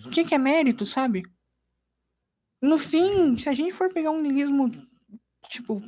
o 0.06 0.10
que, 0.10 0.24
que 0.24 0.34
é 0.34 0.38
mérito, 0.38 0.86
sabe? 0.86 1.22
No 2.60 2.78
fim, 2.78 3.36
se 3.36 3.50
a 3.50 3.52
gente 3.52 3.74
for 3.74 3.92
pegar 3.92 4.10
um 4.10 4.22
niilismo, 4.22 4.72
tipo, 5.50 5.82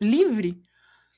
livre, 0.00 0.58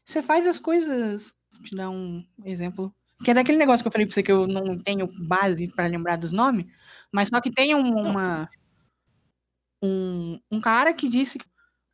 você 0.05 0.21
faz 0.21 0.45
as 0.45 0.59
coisas. 0.59 1.35
Vou 1.52 1.62
te 1.62 1.76
dar 1.76 1.88
um 1.88 2.26
exemplo. 2.45 2.93
Que 3.25 3.31
é 3.31 3.35
daquele 3.35 3.59
negócio 3.59 3.85
que 3.85 3.88
eu 3.88 3.93
falei 3.93 4.07
pra 4.07 4.14
você 4.14 4.23
que 4.23 4.33
eu 4.33 4.47
não 4.47 4.79
tenho 4.79 5.07
base 5.07 5.69
para 5.69 5.87
lembrar 5.87 6.17
dos 6.17 6.33
nomes, 6.33 6.67
mas 7.12 7.29
só 7.29 7.41
que 7.41 7.50
tem 7.50 7.75
um, 7.75 7.97
uma. 7.97 8.49
Um, 9.83 10.41
um 10.50 10.61
cara 10.61 10.93
que 10.95 11.09
disse 11.09 11.38
que 11.38 11.47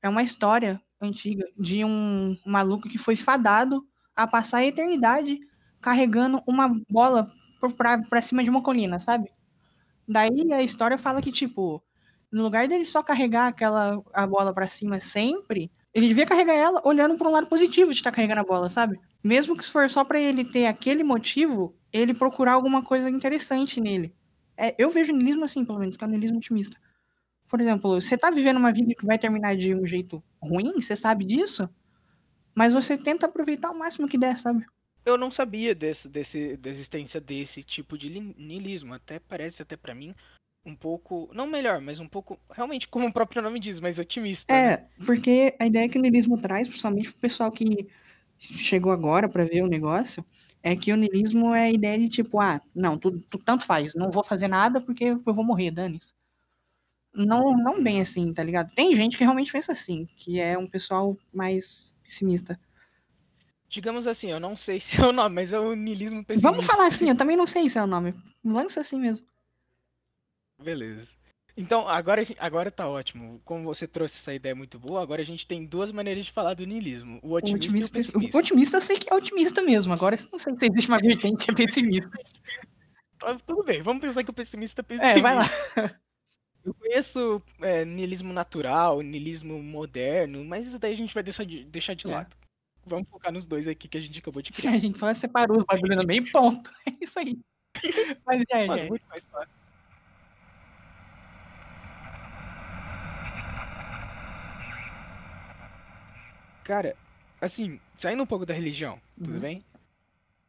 é 0.02 0.08
uma 0.08 0.22
história 0.22 0.80
antiga 1.00 1.44
de 1.56 1.84
um 1.84 2.36
maluco 2.44 2.88
que 2.88 2.98
foi 2.98 3.16
fadado 3.16 3.86
a 4.14 4.26
passar 4.26 4.58
a 4.58 4.66
eternidade 4.66 5.38
carregando 5.80 6.42
uma 6.46 6.68
bola 6.90 7.30
pra, 7.76 8.02
pra 8.02 8.22
cima 8.22 8.42
de 8.42 8.50
uma 8.50 8.62
colina, 8.62 8.98
sabe? 8.98 9.30
Daí 10.06 10.52
a 10.52 10.62
história 10.62 10.98
fala 10.98 11.20
que, 11.22 11.32
tipo, 11.32 11.82
no 12.32 12.42
lugar 12.42 12.66
dele 12.68 12.84
só 12.84 13.02
carregar 13.02 13.46
aquela 13.48 14.02
a 14.12 14.26
bola 14.26 14.52
para 14.54 14.68
cima 14.68 15.00
sempre, 15.00 15.70
ele 15.94 16.08
devia 16.08 16.26
carregar 16.26 16.54
ela 16.54 16.82
olhando 16.84 17.16
para 17.16 17.28
um 17.28 17.32
lado 17.32 17.46
positivo 17.46 17.92
de 17.92 17.98
estar 17.98 18.10
tá 18.10 18.16
carregando 18.16 18.40
a 18.40 18.44
bola, 18.44 18.68
sabe? 18.70 18.98
Mesmo 19.22 19.56
que 19.56 19.64
for 19.64 19.88
só 19.90 20.04
para 20.04 20.20
ele 20.20 20.44
ter 20.44 20.66
aquele 20.66 21.02
motivo, 21.02 21.74
ele 21.92 22.14
procurar 22.14 22.52
alguma 22.52 22.82
coisa 22.82 23.08
interessante 23.08 23.80
nele. 23.80 24.14
É, 24.56 24.74
eu 24.78 24.90
vejo 24.90 25.12
o 25.12 25.44
assim, 25.44 25.64
pelo 25.64 25.78
menos, 25.78 25.96
que 25.96 26.04
é 26.04 26.06
um 26.06 26.10
niilismo 26.10 26.38
otimista. 26.38 26.76
Por 27.48 27.60
exemplo, 27.60 28.00
você 28.00 28.18
tá 28.18 28.30
vivendo 28.30 28.58
uma 28.58 28.72
vida 28.72 28.94
que 28.94 29.06
vai 29.06 29.18
terminar 29.18 29.56
de 29.56 29.74
um 29.74 29.86
jeito 29.86 30.22
ruim, 30.42 30.72
você 30.80 30.94
sabe 30.94 31.24
disso, 31.24 31.68
mas 32.54 32.72
você 32.72 32.98
tenta 32.98 33.26
aproveitar 33.26 33.70
o 33.70 33.78
máximo 33.78 34.08
que 34.08 34.18
der, 34.18 34.38
sabe? 34.38 34.66
Eu 35.04 35.16
não 35.16 35.30
sabia 35.30 35.74
desse, 35.74 36.08
desse, 36.08 36.56
da 36.58 36.68
existência 36.68 37.20
desse 37.20 37.62
tipo 37.62 37.96
de 37.96 38.10
niilismo. 38.10 38.92
Até 38.92 39.18
parece 39.18 39.62
até 39.62 39.76
para 39.76 39.94
mim 39.94 40.14
um 40.68 40.76
pouco, 40.76 41.28
não 41.32 41.46
melhor, 41.46 41.80
mas 41.80 41.98
um 41.98 42.08
pouco, 42.08 42.38
realmente, 42.50 42.86
como 42.86 43.06
o 43.06 43.12
próprio 43.12 43.42
nome 43.42 43.58
diz, 43.58 43.80
mais 43.80 43.98
otimista. 43.98 44.52
É, 44.52 44.76
né? 44.76 44.86
porque 45.04 45.54
a 45.58 45.66
ideia 45.66 45.88
que 45.88 45.98
o 45.98 46.02
niilismo 46.02 46.38
traz, 46.40 46.68
principalmente 46.68 47.10
pro 47.10 47.20
pessoal 47.20 47.50
que 47.50 47.88
chegou 48.38 48.92
agora 48.92 49.28
para 49.28 49.44
ver 49.44 49.62
o 49.62 49.68
negócio, 49.68 50.24
é 50.62 50.76
que 50.76 50.92
o 50.92 50.96
niilismo 50.96 51.54
é 51.54 51.64
a 51.64 51.70
ideia 51.70 51.98
de 51.98 52.08
tipo, 52.08 52.40
ah, 52.40 52.60
não, 52.74 52.98
tu, 52.98 53.18
tu 53.30 53.38
tanto 53.38 53.64
faz, 53.64 53.94
não 53.94 54.10
vou 54.10 54.22
fazer 54.22 54.48
nada 54.48 54.80
porque 54.80 55.04
eu 55.04 55.34
vou 55.34 55.44
morrer, 55.44 55.70
dane-se. 55.70 56.14
Não, 57.14 57.56
não 57.56 57.82
bem 57.82 58.00
assim, 58.00 58.32
tá 58.32 58.44
ligado? 58.44 58.72
Tem 58.74 58.94
gente 58.94 59.16
que 59.16 59.24
realmente 59.24 59.50
pensa 59.50 59.72
assim, 59.72 60.06
que 60.16 60.38
é 60.38 60.56
um 60.56 60.68
pessoal 60.68 61.16
mais 61.32 61.94
pessimista. 62.02 62.58
Digamos 63.68 64.06
assim, 64.06 64.30
eu 64.30 64.40
não 64.40 64.54
sei 64.54 64.78
se 64.80 65.00
é 65.00 65.06
o 65.06 65.12
nome, 65.12 65.34
mas 65.34 65.52
é 65.52 65.58
o 65.58 65.74
niilismo 65.74 66.24
pessimista. 66.24 66.50
Vamos 66.50 66.66
falar 66.66 66.86
assim, 66.86 67.08
eu 67.08 67.16
também 67.16 67.36
não 67.36 67.46
sei 67.46 67.68
se 67.68 67.78
é 67.78 67.82
o 67.82 67.86
nome. 67.86 68.14
Lança 68.44 68.80
assim 68.80 69.00
mesmo. 69.00 69.26
Beleza. 70.62 71.12
Então, 71.56 71.88
agora, 71.88 72.22
agora 72.38 72.70
tá 72.70 72.88
ótimo. 72.88 73.40
Como 73.44 73.64
você 73.64 73.86
trouxe 73.86 74.16
essa 74.16 74.32
ideia 74.32 74.54
muito 74.54 74.78
boa, 74.78 75.02
agora 75.02 75.20
a 75.20 75.24
gente 75.24 75.44
tem 75.44 75.66
duas 75.66 75.90
maneiras 75.90 76.24
de 76.24 76.30
falar 76.30 76.54
do 76.54 76.64
niilismo. 76.64 77.18
O 77.20 77.32
otimista, 77.32 77.50
o 77.52 77.56
otimista 77.56 77.86
e 77.86 77.90
o 77.90 77.92
pessimista. 77.92 78.36
O 78.36 78.40
otimista 78.40 78.76
eu 78.76 78.80
sei 78.80 78.96
que 78.96 79.12
é 79.12 79.16
otimista 79.16 79.62
mesmo. 79.62 79.92
Agora 79.92 80.16
não 80.30 80.38
sei 80.38 80.54
se 80.56 80.66
existe 80.66 80.88
uma 80.88 80.98
vertente 80.98 81.44
que 81.44 81.50
é 81.50 81.54
pessimista. 81.54 82.10
Tá, 83.18 83.36
tudo 83.44 83.64
bem, 83.64 83.82
vamos 83.82 84.00
pensar 84.00 84.22
que 84.22 84.30
o 84.30 84.32
pessimista 84.32 84.80
é 84.80 84.84
pessimista. 84.84 85.18
É, 85.18 85.20
vai 85.20 85.34
lá. 85.34 85.44
Eu 86.64 86.72
conheço 86.72 87.42
é, 87.60 87.84
niilismo 87.84 88.32
natural, 88.32 89.00
niilismo 89.00 89.60
moderno, 89.60 90.44
mas 90.44 90.68
isso 90.68 90.78
daí 90.78 90.92
a 90.92 90.96
gente 90.96 91.12
vai 91.12 91.24
deixar 91.24 91.44
de, 91.44 91.64
deixar 91.64 91.94
de 91.94 92.06
é. 92.06 92.10
lado. 92.10 92.36
Vamos 92.86 93.08
focar 93.08 93.32
nos 93.32 93.44
dois 93.44 93.66
aqui 93.66 93.88
que 93.88 93.98
a 93.98 94.00
gente 94.00 94.18
acabou 94.20 94.40
de 94.40 94.52
criar. 94.52 94.72
A 94.76 94.78
gente 94.78 94.98
só 94.98 95.12
separou 95.12 95.58
os 95.58 95.64
bagulho 95.64 95.96
no 95.96 96.04
meio 96.04 96.30
ponto. 96.30 96.70
É 96.86 97.04
isso 97.04 97.18
aí. 97.18 97.38
Mas 98.24 98.42
já, 98.48 98.66
Mano, 98.66 98.82
já. 98.82 98.88
muito 98.88 99.06
mais 99.08 99.24
fácil. 99.26 99.57
Cara, 106.68 106.94
assim, 107.40 107.80
saindo 107.96 108.22
um 108.22 108.26
pouco 108.26 108.44
da 108.44 108.52
religião, 108.52 109.00
tudo 109.16 109.32
uhum. 109.32 109.40
bem? 109.40 109.64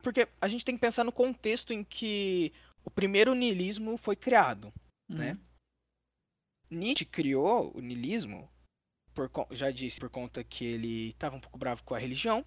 Porque 0.04 0.28
a 0.42 0.50
gente 0.50 0.66
tem 0.66 0.76
que 0.76 0.82
pensar 0.82 1.06
no 1.06 1.14
contexto 1.14 1.72
em 1.72 1.82
que 1.82 2.52
o 2.84 2.92
primeiro 2.92 3.34
niilismo 3.34 3.96
foi 3.96 4.18
criado, 4.18 4.66
uhum. 5.10 5.16
né? 5.16 5.38
Nietzsche 6.70 7.06
criou 7.06 7.72
o 7.74 7.80
niilismo, 7.80 8.50
por, 9.14 9.32
já 9.52 9.72
disse, 9.72 9.98
por 9.98 10.10
conta 10.10 10.44
que 10.44 10.66
ele 10.66 11.12
estava 11.12 11.38
um 11.38 11.40
pouco 11.40 11.58
bravo 11.58 11.86
com 11.86 11.96
a 11.96 12.00
religião, 12.00 12.44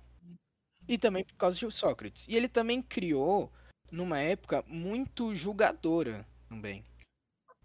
e 0.86 0.98
também 0.98 1.24
por 1.24 1.36
causa 1.36 1.58
de 1.58 1.74
Sócrates. 1.74 2.28
E 2.28 2.36
ele 2.36 2.50
também 2.50 2.82
criou 2.82 3.50
numa 3.90 4.18
época 4.18 4.62
muito 4.68 5.34
julgadora 5.34 6.26
também 6.46 6.84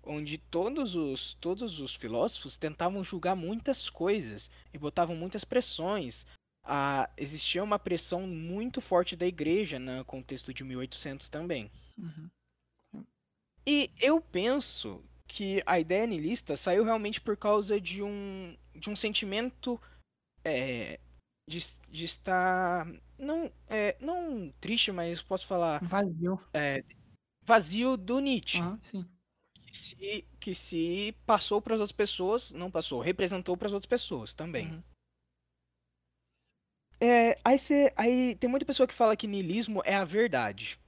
onde 0.08 0.38
todos 0.38 0.96
os, 0.96 1.34
todos 1.36 1.80
os 1.80 1.94
filósofos 1.94 2.58
tentavam 2.58 3.04
julgar 3.04 3.36
muitas 3.36 3.90
coisas 3.90 4.50
e 4.74 4.78
botavam 4.78 5.16
muitas 5.16 5.44
pressões. 5.44 6.26
Ah, 6.64 7.10
existia 7.16 7.64
uma 7.64 7.80
pressão 7.80 8.26
muito 8.26 8.82
forte 8.82 9.16
da 9.16 9.26
igreja 9.26 9.78
no 9.80 10.04
contexto 10.06 10.54
de 10.54 10.64
1800 10.64 11.30
também. 11.30 11.72
Uhum. 11.98 12.30
E 13.66 13.92
eu 14.00 14.22
penso 14.22 15.04
que 15.28 15.62
a 15.66 15.80
ideia 15.80 16.08
niilista 16.08 16.56
saiu 16.56 16.84
realmente 16.84 17.20
por 17.20 17.36
causa 17.36 17.80
de 17.80 18.02
um, 18.02 18.58
de 18.74 18.90
um 18.90 18.96
sentimento 18.96 19.80
é, 20.44 21.00
de, 21.50 21.60
de 21.90 22.06
estar 22.06 22.88
não 23.18 23.52
é, 23.68 23.98
não 24.00 24.54
triste, 24.62 24.92
mas 24.92 25.22
posso 25.22 25.46
falar 25.46 25.84
vazio, 25.84 26.40
é, 26.54 26.84
vazio 27.44 27.98
do 27.98 28.20
Nietzsche. 28.20 28.62
Ah, 28.62 28.78
sim 28.82 29.06
se, 29.78 30.28
que 30.40 30.54
se 30.54 31.16
passou 31.26 31.62
para 31.62 31.76
as 31.76 31.80
outras 31.80 31.96
pessoas, 31.96 32.52
não 32.52 32.70
passou, 32.70 33.00
representou 33.00 33.56
para 33.56 33.68
as 33.68 33.74
outras 33.74 33.90
pessoas 33.90 34.34
também. 34.34 34.68
Uhum. 34.68 34.84
É, 37.00 37.38
aí, 37.46 37.60
cê, 37.60 37.94
aí 37.96 38.36
tem 38.36 38.50
muita 38.50 38.66
pessoa 38.66 38.88
que 38.88 38.94
fala 38.94 39.16
que 39.16 39.28
niilismo 39.28 39.82
é 39.86 39.96
a 39.96 40.04
verdade. 40.04 40.80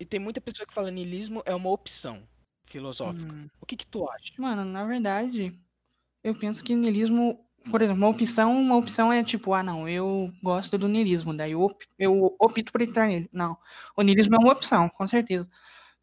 E 0.00 0.04
tem 0.04 0.18
muita 0.18 0.40
pessoa 0.40 0.66
que 0.66 0.72
fala 0.72 0.88
que 0.88 0.94
niilismo 0.94 1.42
é 1.44 1.54
uma 1.54 1.70
opção 1.70 2.26
filosófica. 2.64 3.32
Hum. 3.32 3.48
O 3.60 3.66
que 3.66 3.76
que 3.76 3.86
tu 3.86 4.08
acha? 4.08 4.32
Mano, 4.38 4.64
na 4.64 4.84
verdade, 4.84 5.58
eu 6.22 6.34
penso 6.38 6.64
que 6.64 6.74
niilismo, 6.74 7.44
por 7.70 7.82
exemplo, 7.82 8.02
uma 8.02 8.08
opção, 8.08 8.58
uma 8.58 8.76
opção 8.76 9.12
é 9.12 9.22
tipo, 9.22 9.52
ah, 9.52 9.62
não, 9.62 9.88
eu 9.88 10.32
gosto 10.42 10.78
do 10.78 10.88
niilismo, 10.88 11.34
daí 11.34 11.52
eu, 11.52 11.76
eu 11.98 12.36
opto 12.38 12.72
por 12.72 12.80
entrar 12.80 13.08
nele. 13.08 13.28
Não, 13.32 13.58
o 13.96 14.02
niilismo 14.02 14.36
é 14.36 14.38
uma 14.38 14.52
opção, 14.52 14.88
com 14.88 15.06
certeza. 15.06 15.50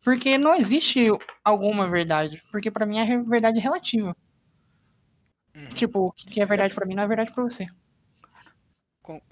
Porque 0.06 0.38
não 0.38 0.54
existe 0.54 1.08
alguma 1.44 1.90
verdade. 1.90 2.40
Porque 2.52 2.70
para 2.70 2.86
mim 2.86 3.00
é 3.00 3.18
verdade 3.24 3.60
relativa. 3.60 4.16
Uhum. 5.56 5.68
Tipo, 5.70 6.00
o 6.08 6.12
que 6.12 6.40
é 6.40 6.46
verdade 6.46 6.76
para 6.76 6.86
mim 6.86 6.94
não 6.94 7.02
é 7.02 7.08
verdade 7.08 7.32
para 7.34 7.44
você. 7.44 7.66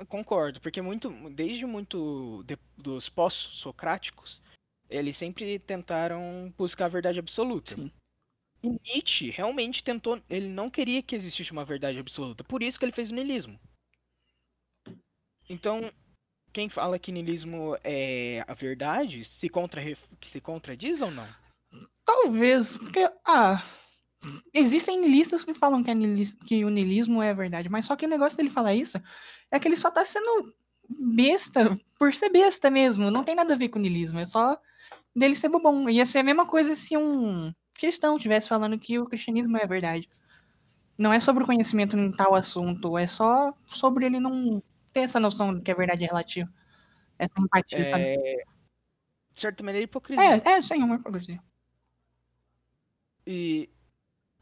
Concordo, 0.07 0.59
porque 0.61 0.81
muito, 0.81 1.09
desde 1.31 1.65
muito 1.65 2.43
de, 2.45 2.57
dos 2.75 3.07
pós-socráticos, 3.07 4.41
eles 4.89 5.15
sempre 5.15 5.59
tentaram 5.59 6.53
buscar 6.57 6.85
a 6.85 6.89
verdade 6.89 7.19
absoluta. 7.19 7.75
Sim. 7.75 7.91
E 8.61 8.69
Nietzsche 8.69 9.29
realmente 9.29 9.83
tentou, 9.83 10.21
ele 10.29 10.47
não 10.47 10.69
queria 10.69 11.01
que 11.01 11.15
existisse 11.15 11.51
uma 11.51 11.65
verdade 11.65 11.97
absoluta, 11.97 12.43
por 12.43 12.61
isso 12.61 12.77
que 12.77 12.85
ele 12.85 12.91
fez 12.91 13.09
o 13.09 13.15
niilismo. 13.15 13.59
Então, 15.49 15.91
quem 16.53 16.69
fala 16.69 16.99
que 16.99 17.11
niilismo 17.11 17.75
é 17.83 18.45
a 18.47 18.53
verdade 18.53 19.23
se, 19.23 19.49
contra, 19.49 19.81
se 20.21 20.39
contradiz 20.39 21.01
ou 21.01 21.11
não? 21.11 21.27
Talvez, 22.05 22.77
porque, 22.77 23.09
ah, 23.25 23.63
existem 24.53 24.99
niilistas 25.01 25.43
que 25.43 25.53
falam 25.53 25.83
que, 25.83 25.91
que 26.45 26.63
o 26.63 26.69
niilismo 26.69 27.21
é 27.21 27.31
a 27.31 27.33
verdade, 27.33 27.69
mas 27.69 27.85
só 27.85 27.95
que 27.95 28.05
o 28.05 28.09
negócio 28.09 28.37
dele 28.37 28.49
falar 28.49 28.75
isso 28.75 29.01
é 29.51 29.59
que 29.59 29.67
ele 29.67 29.75
só 29.75 29.89
tá 29.89 30.05
sendo 30.05 30.53
besta 30.87 31.77
por 31.97 32.13
ser 32.13 32.29
besta 32.29 32.69
mesmo, 32.69 33.09
não 33.09 33.23
tem 33.23 33.35
nada 33.35 33.53
a 33.53 33.57
ver 33.57 33.69
com 33.69 33.79
niilismo, 33.79 34.19
é 34.19 34.25
só 34.25 34.57
dele 35.15 35.35
ser 35.35 35.49
bobão. 35.49 35.89
Ia 35.89 36.05
ser 36.05 36.19
a 36.19 36.23
mesma 36.23 36.45
coisa 36.45 36.75
se 36.75 36.97
um 36.97 37.53
cristão 37.77 38.17
estivesse 38.17 38.47
falando 38.47 38.77
que 38.77 38.99
o 38.99 39.05
cristianismo 39.05 39.57
é 39.57 39.63
a 39.63 39.67
verdade. 39.67 40.09
Não 40.97 41.11
é 41.11 41.19
sobre 41.19 41.43
o 41.43 41.47
conhecimento 41.47 41.97
em 41.97 42.11
tal 42.11 42.35
assunto, 42.35 42.97
é 42.97 43.07
só 43.07 43.53
sobre 43.65 44.05
ele 44.05 44.19
não 44.19 44.61
ter 44.93 45.01
essa 45.01 45.19
noção 45.19 45.59
que 45.59 45.71
a 45.71 45.75
verdade 45.75 46.03
é 46.03 46.07
relativa. 46.07 46.49
Essa 47.17 47.39
empatia, 47.39 47.79
é... 47.79 47.91
sabe? 47.91 48.45
De 49.33 49.41
certa 49.41 49.63
maneira, 49.63 49.83
hipocrisia. 49.83 50.23
É, 50.23 50.51
é, 50.51 50.61
sim, 50.61 50.83
uma 50.83 50.95
hipocrisia. 50.95 51.41
E 53.25 53.69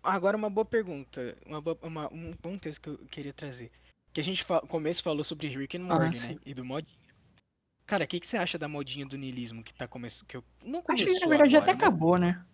agora 0.03 0.35
uma 0.35 0.49
boa 0.49 0.65
pergunta, 0.65 1.37
uma, 1.45 1.61
boa, 1.61 1.77
uma 1.81 2.13
um 2.13 2.33
bom 2.41 2.57
texto 2.57 2.81
que 2.81 2.89
eu 2.89 2.97
queria 3.07 3.33
trazer. 3.33 3.71
Que 4.11 4.19
a 4.19 4.23
gente 4.23 4.45
no 4.49 4.67
começo 4.67 5.01
falou 5.01 5.23
sobre 5.23 5.47
Rick 5.47 5.77
and 5.77 5.83
Morty, 5.83 6.17
ah, 6.17 6.27
né? 6.29 6.39
E 6.45 6.53
do 6.53 6.65
modinha. 6.65 6.99
Cara, 7.85 8.03
o 8.03 8.07
que, 8.07 8.19
que 8.19 8.27
você 8.27 8.37
acha 8.37 8.57
da 8.57 8.67
modinha 8.67 9.05
do 9.05 9.17
niilismo 9.17 9.63
que 9.63 9.73
tá 9.73 9.87
começando? 9.87 10.27
Que 10.27 10.37
eu 10.37 10.43
não 10.63 10.83
Acho 10.87 11.05
que 11.05 11.19
na 11.19 11.27
verdade 11.27 11.55
agora, 11.55 11.71
até 11.71 11.71
né? 11.71 11.77
acabou, 11.77 12.17
né? 12.17 12.45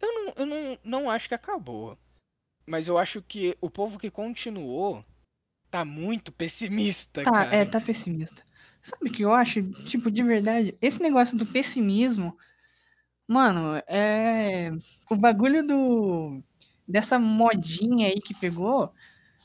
Eu 0.00 0.14
não, 0.14 0.32
eu 0.36 0.46
não, 0.46 0.78
não 0.84 1.10
acho 1.10 1.28
que 1.28 1.34
acabou. 1.34 1.96
Mas 2.66 2.88
eu 2.88 2.98
acho 2.98 3.22
que 3.22 3.56
o 3.60 3.70
povo 3.70 3.98
que 3.98 4.10
continuou 4.10 5.04
tá 5.70 5.84
muito 5.84 6.32
pessimista, 6.32 7.22
tá, 7.22 7.30
cara. 7.30 7.54
É, 7.54 7.64
tá 7.64 7.80
pessimista. 7.80 8.42
Sabe 8.82 9.08
o 9.08 9.12
que 9.12 9.22
eu 9.24 9.32
acho? 9.32 9.62
Tipo, 9.84 10.10
de 10.10 10.22
verdade, 10.22 10.76
esse 10.80 11.02
negócio 11.02 11.36
do 11.36 11.44
pessimismo 11.44 12.36
Mano, 13.28 13.76
é. 13.86 14.70
O 15.10 15.14
bagulho 15.14 15.62
do. 15.62 16.42
Dessa 16.86 17.18
modinha 17.18 18.08
aí 18.08 18.14
que 18.14 18.32
pegou. 18.34 18.90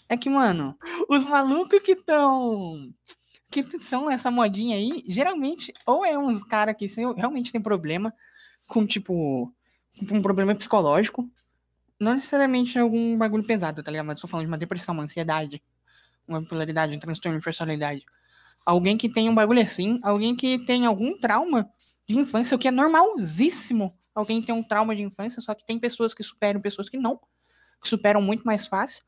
É 0.07 0.15
que, 0.15 0.29
mano, 0.29 0.77
os 1.09 1.23
malucos 1.25 1.81
que 1.81 1.91
estão. 1.91 2.93
Que 3.51 3.63
são 3.83 4.09
essa 4.09 4.31
modinha 4.31 4.77
aí, 4.77 5.03
geralmente, 5.05 5.73
ou 5.85 6.05
é 6.05 6.17
uns 6.17 6.43
caras 6.43 6.75
que 6.75 6.87
realmente 7.17 7.51
tem 7.51 7.61
problema 7.61 8.13
com, 8.69 8.85
tipo. 8.85 9.53
Um 10.09 10.21
problema 10.21 10.55
psicológico. 10.55 11.29
Não 11.99 12.15
necessariamente 12.15 12.79
algum 12.79 13.17
bagulho 13.17 13.45
pesado, 13.45 13.83
tá 13.83 13.91
ligado? 13.91 14.07
Mas 14.07 14.17
eu 14.17 14.21
tô 14.21 14.27
falando 14.27 14.45
de 14.45 14.51
uma 14.51 14.57
depressão, 14.57 14.93
uma 14.93 15.03
ansiedade, 15.03 15.61
uma 16.27 16.41
bipolaridade, 16.41 16.95
um 16.95 16.99
transtorno 16.99 17.37
de 17.37 17.43
personalidade. 17.43 18.05
Alguém 18.65 18.97
que 18.97 19.09
tem 19.09 19.29
um 19.29 19.35
bagulho 19.35 19.61
assim, 19.61 19.99
alguém 20.03 20.35
que 20.35 20.59
tem 20.65 20.85
algum 20.85 21.17
trauma 21.17 21.69
de 22.07 22.17
infância, 22.17 22.55
o 22.55 22.59
que 22.59 22.67
é 22.67 22.71
normalzíssimo. 22.71 23.93
Alguém 24.15 24.41
tem 24.41 24.53
um 24.53 24.63
trauma 24.63 24.95
de 24.95 25.01
infância, 25.01 25.41
só 25.41 25.53
que 25.53 25.65
tem 25.65 25.79
pessoas 25.79 26.13
que 26.13 26.23
superam, 26.23 26.61
pessoas 26.61 26.87
que 26.87 26.97
não, 26.97 27.19
que 27.81 27.89
superam 27.89 28.21
muito 28.21 28.43
mais 28.43 28.67
fácil. 28.67 29.03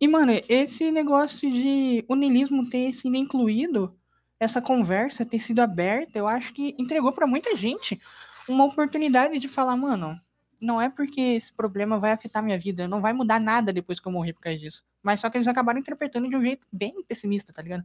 E, 0.00 0.08
mano, 0.08 0.32
esse 0.48 0.90
negócio 0.90 1.50
de 1.50 2.04
o 2.08 2.70
ter 2.70 2.92
sido 2.92 3.16
incluído, 3.16 3.96
essa 4.40 4.60
conversa 4.60 5.24
ter 5.24 5.40
sido 5.40 5.60
aberta, 5.60 6.18
eu 6.18 6.26
acho 6.26 6.52
que 6.52 6.74
entregou 6.78 7.12
pra 7.12 7.26
muita 7.26 7.56
gente 7.56 8.00
uma 8.48 8.64
oportunidade 8.64 9.38
de 9.38 9.48
falar, 9.48 9.76
mano, 9.76 10.20
não 10.60 10.80
é 10.80 10.88
porque 10.88 11.20
esse 11.20 11.52
problema 11.52 11.98
vai 11.98 12.12
afetar 12.12 12.42
minha 12.42 12.58
vida, 12.58 12.88
não 12.88 13.00
vai 13.00 13.12
mudar 13.12 13.38
nada 13.40 13.72
depois 13.72 14.00
que 14.00 14.08
eu 14.08 14.12
morrer 14.12 14.32
por 14.32 14.40
causa 14.40 14.58
disso. 14.58 14.84
Mas 15.04 15.20
só 15.20 15.30
que 15.30 15.36
eles 15.36 15.46
acabaram 15.46 15.78
interpretando 15.78 16.28
de 16.28 16.34
um 16.36 16.42
jeito 16.42 16.66
bem 16.72 17.04
pessimista, 17.04 17.52
tá 17.52 17.62
ligado? 17.62 17.84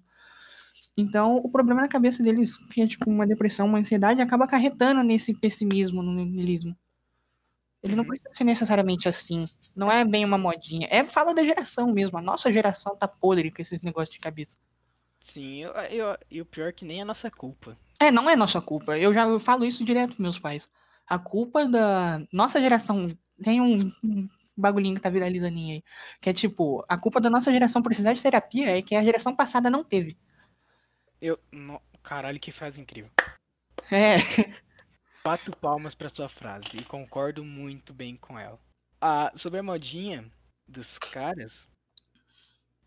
Então, 0.97 1.37
o 1.37 1.49
problema 1.49 1.81
na 1.81 1.87
cabeça 1.87 2.23
deles, 2.23 2.55
que 2.71 2.81
é 2.81 2.87
tipo 2.87 3.09
uma 3.09 3.27
depressão, 3.27 3.67
uma 3.67 3.77
ansiedade, 3.77 4.21
acaba 4.21 4.45
acarretando 4.45 5.03
nesse 5.03 5.33
pessimismo, 5.33 6.01
no 6.01 6.25
niilismo. 6.25 6.75
Ele 7.81 7.95
não 7.95 8.03
precisa 8.05 8.29
ser 8.33 8.43
necessariamente 8.43 9.07
assim. 9.07 9.47
Não 9.75 9.91
é 9.91 10.03
bem 10.03 10.25
uma 10.25 10.37
modinha. 10.37 10.87
É 10.91 11.03
fala 11.05 11.33
da 11.33 11.43
geração 11.43 11.93
mesmo. 11.93 12.17
A 12.17 12.21
nossa 12.21 12.51
geração 12.51 12.95
tá 12.95 13.07
podre 13.07 13.51
com 13.51 13.61
esses 13.61 13.81
negócios 13.81 14.13
de 14.13 14.19
cabeça. 14.19 14.57
Sim, 15.21 15.63
eu, 15.63 15.71
eu- 15.71 16.17
e 16.29 16.41
o 16.41 16.45
pior 16.45 16.69
é 16.69 16.71
que 16.73 16.83
nem 16.85 17.01
é 17.01 17.05
nossa 17.05 17.31
culpa. 17.31 17.77
É, 17.99 18.11
não 18.11 18.29
é 18.29 18.35
nossa 18.35 18.59
culpa. 18.61 18.97
Eu 18.97 19.13
já 19.13 19.23
eu 19.25 19.39
falo 19.39 19.63
isso 19.65 19.83
direto 19.85 20.09
pros 20.09 20.19
meus 20.19 20.39
pais. 20.39 20.69
A 21.07 21.17
culpa 21.17 21.65
da 21.67 22.21
nossa 22.33 22.59
geração 22.61 23.07
tem 23.41 23.61
um, 23.61 23.91
um 24.03 24.27
bagulhinho 24.59 24.95
que 24.95 25.01
tá 25.01 25.09
viralizando 25.09 25.57
aí. 25.57 25.83
Que 26.21 26.29
é 26.29 26.33
tipo, 26.33 26.83
a 26.87 26.97
culpa 26.97 27.19
da 27.21 27.29
nossa 27.29 27.51
geração 27.51 27.81
precisar 27.81 28.13
de 28.13 28.21
terapia 28.21 28.77
é 28.77 28.81
que 28.81 28.95
a 28.95 29.03
geração 29.03 29.35
passada 29.35 29.69
não 29.69 29.83
teve. 29.83 30.17
Eu. 31.21 31.39
no- 31.51 31.81
Caralho, 32.01 32.39
que 32.39 32.51
frase 32.51 32.79
incrível. 32.81 33.11
É. 33.91 34.17
Bato 35.23 35.51
palmas 35.57 35.93
pra 35.93 36.07
sua 36.09 36.29
frase 36.29 36.77
e 36.77 36.83
concordo 36.83 37.43
muito 37.43 37.93
bem 37.93 38.15
com 38.15 38.39
ela. 38.39 38.57
Ah, 39.01 39.31
sobre 39.35 39.59
a 39.59 39.63
modinha 39.63 40.31
dos 40.67 40.97
caras, 40.97 41.67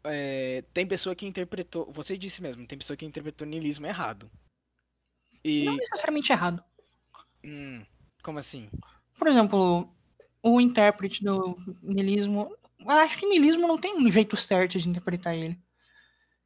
é, 0.05 0.65
tem 0.73 0.87
pessoa 0.87 1.15
que 1.15 1.27
interpretou. 1.27 1.91
Você 1.93 2.17
disse 2.17 2.43
mesmo, 2.43 2.67
tem 2.67 2.79
pessoa 2.79 2.97
que 2.97 3.05
interpretou 3.05 3.47
niilismo 3.47 3.87
errado. 3.87 4.31
E. 5.45 5.65
Não 5.65 5.77
necessariamente 5.77 6.33
errado. 6.33 6.65
hum, 7.45 7.85
como 8.23 8.39
assim? 8.39 8.71
Por 9.19 9.29
exemplo, 9.29 9.93
o 10.43 10.61
intérprete 10.61 11.23
do 11.25 11.57
niilismo. 11.83 12.55
Eu 12.81 12.91
acho 12.91 13.17
que 13.19 13.27
niilismo 13.27 13.67
não 13.69 13.79
tem 13.79 13.97
um 13.97 14.11
jeito 14.11 14.37
certo 14.37 14.79
de 14.79 14.89
interpretar 14.89 15.35
ele. 15.37 15.59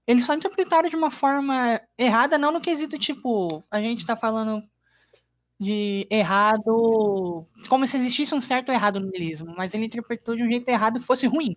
Eles 0.07 0.25
só 0.27 0.35
interpretaram 0.35 0.89
de 0.89 0.97
uma 0.97 1.11
forma 1.11 1.81
errada, 1.99 2.39
não 2.39 2.53
no 2.53 2.61
quesito, 2.61 2.99
tipo, 2.99 3.65
a 3.71 3.81
gente 3.81 4.07
tá 4.07 4.15
falando 4.17 4.63
de 5.59 6.07
errado. 6.11 7.45
Como 7.69 7.87
se 7.87 7.97
existisse 7.97 8.35
um 8.35 8.41
certo 8.41 8.69
ou 8.69 8.75
errado 8.75 9.01
no 9.01 9.11
niilismo, 9.11 9.55
mas 9.57 9.75
ele 9.75 9.87
interpretou 9.87 10.37
de 10.37 10.43
um 10.45 10.51
jeito 10.51 10.69
errado 10.69 11.01
que 11.01 11.07
fosse 11.07 11.27
ruim. 11.27 11.57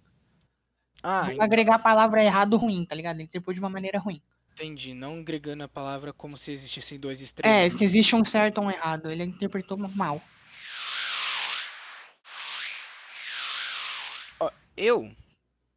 Ah, 1.03 1.31
Vou 1.33 1.41
agregar 1.43 1.75
a 1.75 1.79
palavra 1.79 2.23
errado 2.23 2.57
ruim, 2.57 2.85
tá 2.85 2.95
ligado? 2.95 3.17
Ele 3.17 3.23
interpretou 3.23 3.53
de 3.53 3.59
uma 3.59 3.69
maneira 3.69 3.99
ruim. 3.99 4.21
entendi. 4.53 4.93
Não 4.93 5.19
agregando 5.19 5.63
a 5.63 5.67
palavra 5.67 6.11
como 6.13 6.37
se 6.37 6.51
existissem 6.51 6.99
dois 6.99 7.19
É, 7.43 7.67
extremos. 7.67 7.73
se 7.77 7.83
existe 7.83 8.15
um 8.15 8.23
certo 8.23 8.59
ou 8.59 8.65
um 8.65 8.71
errado. 8.71 9.09
Ele 9.09 9.23
interpretou 9.23 9.77
mal. 9.77 10.21
Eu, 14.81 15.13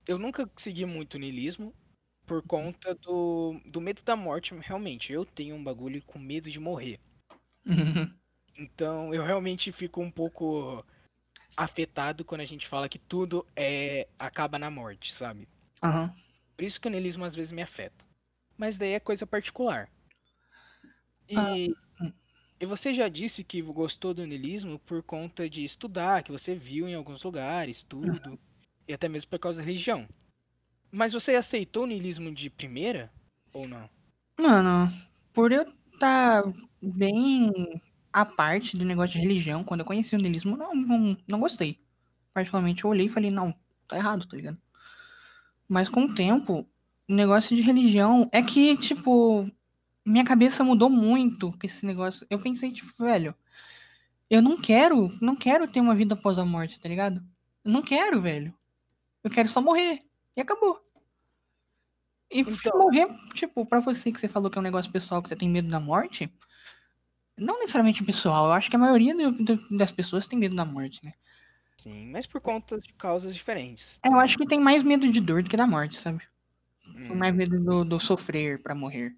eu 0.06 0.16
nunca 0.16 0.48
segui 0.56 0.86
muito 0.86 1.14
o 1.14 1.18
niilismo 1.18 1.74
por 2.24 2.40
conta 2.40 2.94
do, 2.94 3.60
do 3.66 3.80
medo 3.80 4.00
da 4.04 4.14
morte, 4.14 4.54
realmente. 4.54 5.12
Eu 5.12 5.24
tenho 5.26 5.56
um 5.56 5.64
bagulho 5.64 6.00
com 6.04 6.20
medo 6.20 6.48
de 6.48 6.60
morrer. 6.60 7.00
Então 8.56 9.12
eu 9.12 9.24
realmente 9.24 9.72
fico 9.72 10.00
um 10.00 10.10
pouco 10.10 10.84
afetado 11.56 12.24
quando 12.24 12.42
a 12.42 12.46
gente 12.46 12.68
fala 12.68 12.88
que 12.88 12.98
tudo 12.98 13.44
é 13.56 14.06
acaba 14.18 14.56
na 14.58 14.70
morte, 14.70 15.12
sabe? 15.12 15.48
Aham. 15.82 16.14
Por 16.56 16.64
isso 16.64 16.80
que 16.80 16.86
o 16.86 16.90
niilismo 16.90 17.24
às 17.24 17.34
vezes 17.34 17.50
me 17.50 17.62
afeta. 17.62 18.04
Mas 18.56 18.76
daí 18.76 18.92
é 18.92 19.00
coisa 19.00 19.26
particular. 19.26 19.90
E, 21.28 21.36
Ah, 21.38 22.12
e 22.60 22.66
você 22.66 22.94
já 22.94 23.08
disse 23.08 23.42
que 23.42 23.60
gostou 23.62 24.14
do 24.14 24.26
niilismo 24.26 24.78
por 24.78 25.02
conta 25.02 25.48
de 25.48 25.64
estudar, 25.64 26.22
que 26.22 26.30
você 26.30 26.54
viu 26.54 26.88
em 26.88 26.94
alguns 26.94 27.22
lugares, 27.24 27.82
tudo, 27.82 28.38
e 28.86 28.92
até 28.92 29.08
mesmo 29.08 29.30
por 29.30 29.38
causa 29.38 29.58
da 29.58 29.64
religião. 29.64 30.08
Mas 30.90 31.12
você 31.12 31.34
aceitou 31.34 31.84
o 31.84 31.86
niilismo 31.86 32.32
de 32.32 32.50
primeira 32.50 33.10
ou 33.52 33.66
não? 33.66 33.88
Mano, 34.38 34.92
por 35.32 35.52
eu 35.52 35.66
estar 35.92 36.42
bem 36.80 37.50
à 38.12 38.26
parte 38.26 38.76
do 38.76 38.84
negócio 38.84 39.12
de 39.12 39.26
religião, 39.26 39.64
quando 39.64 39.80
eu 39.80 39.86
conheci 39.86 40.14
o 40.14 40.18
niilismo, 40.18 40.56
não, 40.56 40.74
não, 40.74 41.16
não 41.28 41.40
gostei. 41.40 41.80
Particularmente, 42.34 42.84
eu 42.84 42.90
olhei 42.90 43.06
e 43.06 43.10
falei, 43.10 43.30
não, 43.30 43.54
tá 43.88 43.96
errado, 43.96 44.26
tá 44.26 44.36
ligado? 44.36 44.58
Mas 45.68 45.88
com 45.88 46.04
o 46.04 46.14
tempo, 46.14 46.66
o 47.08 47.14
negócio 47.14 47.56
de 47.56 47.62
religião 47.62 48.28
é 48.32 48.42
que, 48.42 48.76
tipo, 48.76 49.50
minha 50.04 50.24
cabeça 50.24 50.64
mudou 50.64 50.90
muito 50.90 51.52
com 51.52 51.66
esse 51.66 51.86
negócio. 51.86 52.26
Eu 52.28 52.40
pensei, 52.40 52.72
tipo, 52.72 52.92
velho, 53.02 53.34
eu 54.28 54.42
não 54.42 54.60
quero, 54.60 55.16
não 55.20 55.36
quero 55.36 55.68
ter 55.68 55.80
uma 55.80 55.94
vida 55.94 56.14
após 56.14 56.38
a 56.38 56.44
morte, 56.44 56.80
tá 56.80 56.88
ligado? 56.88 57.22
Eu 57.64 57.70
não 57.70 57.82
quero, 57.82 58.20
velho. 58.20 58.54
Eu 59.22 59.30
quero 59.30 59.48
só 59.48 59.60
morrer. 59.60 60.00
E 60.36 60.40
acabou. 60.40 60.80
E 62.30 62.40
Então- 62.40 62.78
morrer, 62.78 63.06
tipo, 63.34 63.64
pra 63.66 63.80
você 63.80 64.10
que 64.10 64.18
você 64.20 64.28
falou 64.28 64.50
que 64.50 64.56
é 64.56 64.60
um 64.60 64.64
negócio 64.64 64.90
pessoal, 64.90 65.22
que 65.22 65.28
você 65.28 65.36
tem 65.36 65.48
medo 65.50 65.68
da 65.68 65.78
morte, 65.78 66.32
não 67.36 67.58
necessariamente 67.58 68.02
pessoal, 68.02 68.46
eu 68.46 68.52
acho 68.52 68.70
que 68.70 68.76
a 68.76 68.78
maioria 68.78 69.14
do- 69.14 69.32
do- 69.32 69.76
das 69.76 69.92
pessoas 69.92 70.26
tem 70.26 70.38
medo 70.38 70.56
da 70.56 70.64
morte, 70.64 71.04
né? 71.04 71.12
Sim, 71.76 72.10
mas 72.10 72.26
por 72.26 72.40
conta 72.40 72.78
de 72.80 72.92
causas 72.94 73.34
diferentes. 73.34 74.00
É, 74.02 74.08
Eu 74.08 74.18
acho 74.18 74.38
que 74.38 74.46
tem 74.46 74.58
mais 74.60 74.82
medo 74.82 75.10
de 75.10 75.20
dor 75.20 75.42
do 75.42 75.50
que 75.50 75.56
da 75.56 75.66
morte, 75.66 75.96
sabe? 75.96 76.22
Tem 76.94 77.10
Hum, 77.12 77.16
mais 77.16 77.34
medo 77.34 77.58
do, 77.62 77.84
do 77.84 78.00
sofrer 78.00 78.62
pra 78.62 78.74
morrer. 78.74 79.14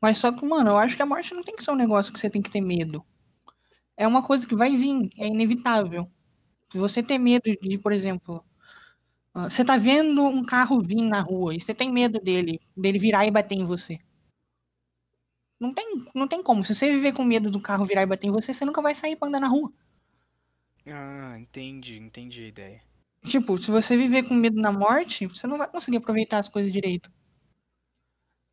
Mas 0.00 0.18
só 0.18 0.32
que, 0.32 0.44
mano, 0.44 0.70
eu 0.70 0.78
acho 0.78 0.96
que 0.96 1.02
a 1.02 1.06
morte 1.06 1.32
não 1.34 1.42
tem 1.44 1.54
que 1.54 1.62
ser 1.62 1.70
um 1.70 1.76
negócio 1.76 2.12
que 2.12 2.18
você 2.18 2.28
tem 2.30 2.42
que 2.42 2.50
ter 2.50 2.60
medo. 2.60 3.04
É 3.96 4.06
uma 4.06 4.22
coisa 4.22 4.46
que 4.46 4.54
vai 4.56 4.76
vir, 4.76 5.10
é 5.16 5.26
inevitável. 5.26 6.10
Se 6.72 6.78
você 6.78 7.02
ter 7.02 7.18
medo 7.18 7.44
de, 7.60 7.78
por 7.78 7.92
exemplo, 7.92 8.44
você 9.44 9.64
tá 9.64 9.76
vendo 9.76 10.24
um 10.24 10.44
carro 10.44 10.80
vir 10.80 11.02
na 11.02 11.20
rua 11.20 11.54
e 11.54 11.60
você 11.60 11.74
tem 11.74 11.92
medo 11.92 12.18
dele, 12.20 12.60
dele 12.76 12.98
virar 12.98 13.26
e 13.26 13.30
bater 13.30 13.54
em 13.56 13.64
você. 13.64 13.98
Não 15.60 15.72
tem, 15.72 16.04
não 16.14 16.26
tem 16.28 16.42
como. 16.42 16.64
Se 16.64 16.74
você 16.74 16.90
viver 16.90 17.12
com 17.12 17.24
medo 17.24 17.50
do 17.50 17.60
carro 17.60 17.84
virar 17.86 18.02
e 18.02 18.06
bater 18.06 18.26
em 18.28 18.30
você, 18.32 18.52
você 18.54 18.64
nunca 18.64 18.82
vai 18.82 18.94
sair 18.94 19.16
pra 19.16 19.28
andar 19.28 19.40
na 19.40 19.48
rua. 19.48 19.72
Ah, 20.86 21.36
entendi, 21.38 21.96
entendi 21.96 22.44
a 22.44 22.48
ideia. 22.48 22.82
Tipo, 23.24 23.58
se 23.58 23.70
você 23.70 23.96
viver 23.96 24.22
com 24.22 24.34
medo 24.34 24.60
da 24.62 24.70
morte, 24.72 25.26
você 25.26 25.46
não 25.46 25.58
vai 25.58 25.68
conseguir 25.68 25.96
aproveitar 25.98 26.38
as 26.38 26.48
coisas 26.48 26.72
direito. 26.72 27.10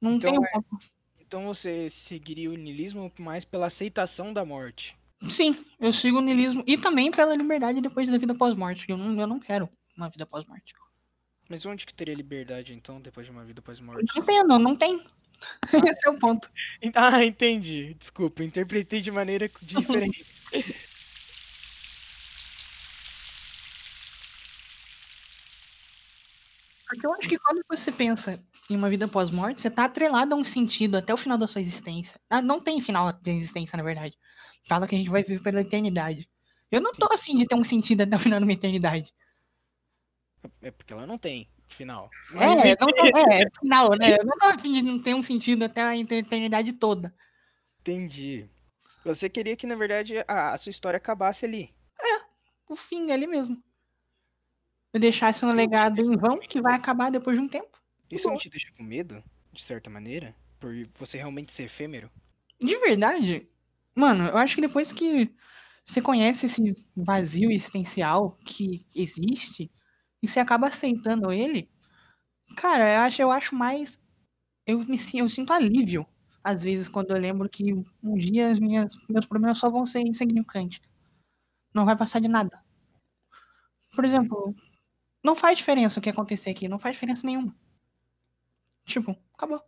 Não 0.02 0.16
Então 0.16 0.32
tem 0.32 0.46
é- 0.46 0.58
um 0.58 0.78
Então 1.20 1.46
você 1.46 1.90
seguiria 1.90 2.50
o 2.50 2.56
niilismo 2.56 3.12
mais 3.20 3.46
pela 3.46 3.68
aceitação 3.68 4.34
da 4.34 4.44
morte. 4.44 4.96
Sim, 5.30 5.56
eu 5.80 5.92
sigo 5.94 6.18
o 6.18 6.22
niilismo 6.22 6.64
e 6.68 6.78
também 6.78 7.10
pela 7.10 7.36
liberdade 7.36 7.82
depois 7.82 8.08
da 8.10 8.18
vida 8.18 8.36
pós-morte. 8.36 8.86
Eu 8.90 8.98
não, 8.98 9.20
eu 9.20 9.28
não 9.28 9.40
quero 9.40 9.70
uma 9.96 10.10
vida 10.10 10.26
pós-morte. 10.26 10.74
Mas 11.50 11.66
onde 11.66 11.86
que 11.86 11.94
teria 11.94 12.16
liberdade 12.16 12.74
então 12.74 13.02
depois 13.02 13.26
de 13.26 13.32
uma 13.32 13.44
vida 13.44 13.60
após 13.60 13.80
morte? 13.80 14.06
Não 14.16 14.26
tem, 14.26 14.44
não, 14.44 14.60
não 14.60 14.76
tem. 14.76 15.04
Esse 15.74 16.08
é 16.08 16.10
o 16.10 16.18
ponto. 16.18 16.50
Ah, 16.96 17.24
entendi. 17.24 17.94
Desculpa, 17.96 18.44
interpretei 18.44 19.02
de 19.02 19.12
maneira 19.12 19.50
diferente. 19.62 20.26
Porque 26.88 27.08
eu 27.08 27.14
acho 27.14 27.28
que 27.28 27.40
quando 27.40 27.64
você 27.68 27.92
pensa 27.92 28.40
em 28.70 28.76
uma 28.76 28.90
vida 28.90 29.08
pós-morte, 29.08 29.62
você 29.62 29.70
tá 29.70 29.86
atrelado 29.86 30.36
a 30.36 30.38
um 30.38 30.44
sentido 30.44 30.96
até 30.96 31.14
o 31.14 31.18
final 31.18 31.38
da 31.38 31.48
sua 31.48 31.62
existência. 31.62 32.20
Ah, 32.30 32.42
não 32.42 32.62
tem 32.62 32.80
final 32.82 33.12
da 33.12 33.32
existência, 33.32 33.76
na 33.76 33.84
verdade. 33.84 34.16
Fala 34.68 34.88
que 34.88 34.96
a 34.96 34.98
gente 34.98 35.10
vai 35.10 35.24
viver 35.24 35.42
pela 35.42 35.62
eternidade. 35.62 36.30
Eu 36.72 36.82
não 36.82 36.92
tô 36.92 37.08
afim 37.12 37.38
de 37.38 37.46
ter 37.46 37.56
um 37.56 37.64
sentido 37.64 38.02
até 38.02 38.16
o 38.16 38.20
final 38.20 38.40
da 38.40 38.46
minha 38.46 38.56
eternidade. 38.56 39.12
É 40.62 40.72
porque 40.72 40.94
ela 40.94 41.08
não 41.08 41.18
tem 41.18 41.48
final. 41.68 42.10
É, 42.36 42.76
não 42.80 42.88
tô, 42.88 43.32
é, 43.32 43.50
final, 43.60 43.90
né? 43.98 44.18
Eu 44.20 44.26
não 44.26 44.38
tô 44.38 44.46
não 44.84 45.02
ter 45.02 45.14
um 45.14 45.24
sentido 45.24 45.64
até 45.64 45.82
a 45.82 45.98
eternidade 45.98 46.74
toda. 46.74 47.14
Entendi. 47.82 48.50
Você 49.04 49.30
queria 49.30 49.56
que, 49.56 49.68
na 49.68 49.76
verdade, 49.76 50.18
a, 50.28 50.54
a 50.54 50.58
sua 50.58 50.70
história 50.70 50.98
acabasse 50.98 51.46
ali. 51.46 51.74
O 52.68 52.76
fim 52.76 53.12
ali 53.12 53.28
mesmo. 53.28 53.62
Eu 54.92 55.00
deixasse 55.00 55.46
um 55.46 55.54
legado 55.54 56.02
em 56.02 56.18
vão 56.18 56.40
que 56.40 56.62
vai 56.62 56.74
acabar 56.74 57.12
depois 57.12 57.38
de 57.38 57.44
um 57.44 57.48
tempo. 57.48 57.80
Isso 58.10 58.28
não 58.28 58.38
te 58.38 58.50
deixa 58.50 58.72
com 58.76 58.84
medo, 58.84 59.24
de 59.52 59.62
certa 59.62 59.90
maneira? 59.90 60.36
Por 60.60 60.74
você 60.98 61.18
realmente 61.18 61.52
ser 61.52 61.64
efêmero? 61.64 62.10
De 62.60 62.76
verdade, 62.80 63.48
mano, 63.94 64.26
eu 64.26 64.38
acho 64.38 64.56
que 64.56 64.62
depois 64.62 64.92
que 64.92 65.32
você 65.84 66.02
conhece 66.02 66.46
esse 66.46 66.76
vazio 66.96 67.52
existencial 67.52 68.38
que 68.46 68.86
existe 68.96 69.72
e 70.24 70.28
você 70.28 70.40
acaba 70.40 70.68
aceitando 70.68 71.32
ele, 71.34 71.70
cara, 72.58 72.94
eu 72.96 73.00
acho, 73.02 73.22
eu 73.22 73.32
acho 73.32 73.56
mais. 73.56 74.00
Eu, 74.66 74.80
me, 74.80 74.98
eu 75.16 75.28
sinto 75.28 75.52
alívio, 75.52 76.08
às 76.44 76.64
vezes, 76.64 76.88
quando 76.88 77.12
eu 77.12 77.20
lembro 77.20 77.50
que 77.50 77.74
um 78.02 78.16
dia 78.18 78.50
as 78.50 78.60
minhas, 78.60 78.96
meus 79.10 79.26
problemas 79.26 79.60
só 79.60 79.70
vão 79.70 79.86
ser 79.86 80.02
insignificantes. 80.02 80.82
Não 81.74 81.86
vai 81.86 81.98
passar 81.98 82.22
de 82.22 82.30
nada. 82.30 82.64
Por 83.96 84.06
exemplo, 84.06 84.56
não 85.24 85.36
faz 85.36 85.58
diferença 85.58 86.00
o 86.00 86.04
que 86.04 86.10
acontecer 86.10 86.52
aqui, 86.52 86.70
não 86.70 86.80
faz 86.80 86.96
diferença 86.96 87.28
nenhuma. 87.28 87.56
Tipo, 88.86 89.18
acabou. 89.34 89.62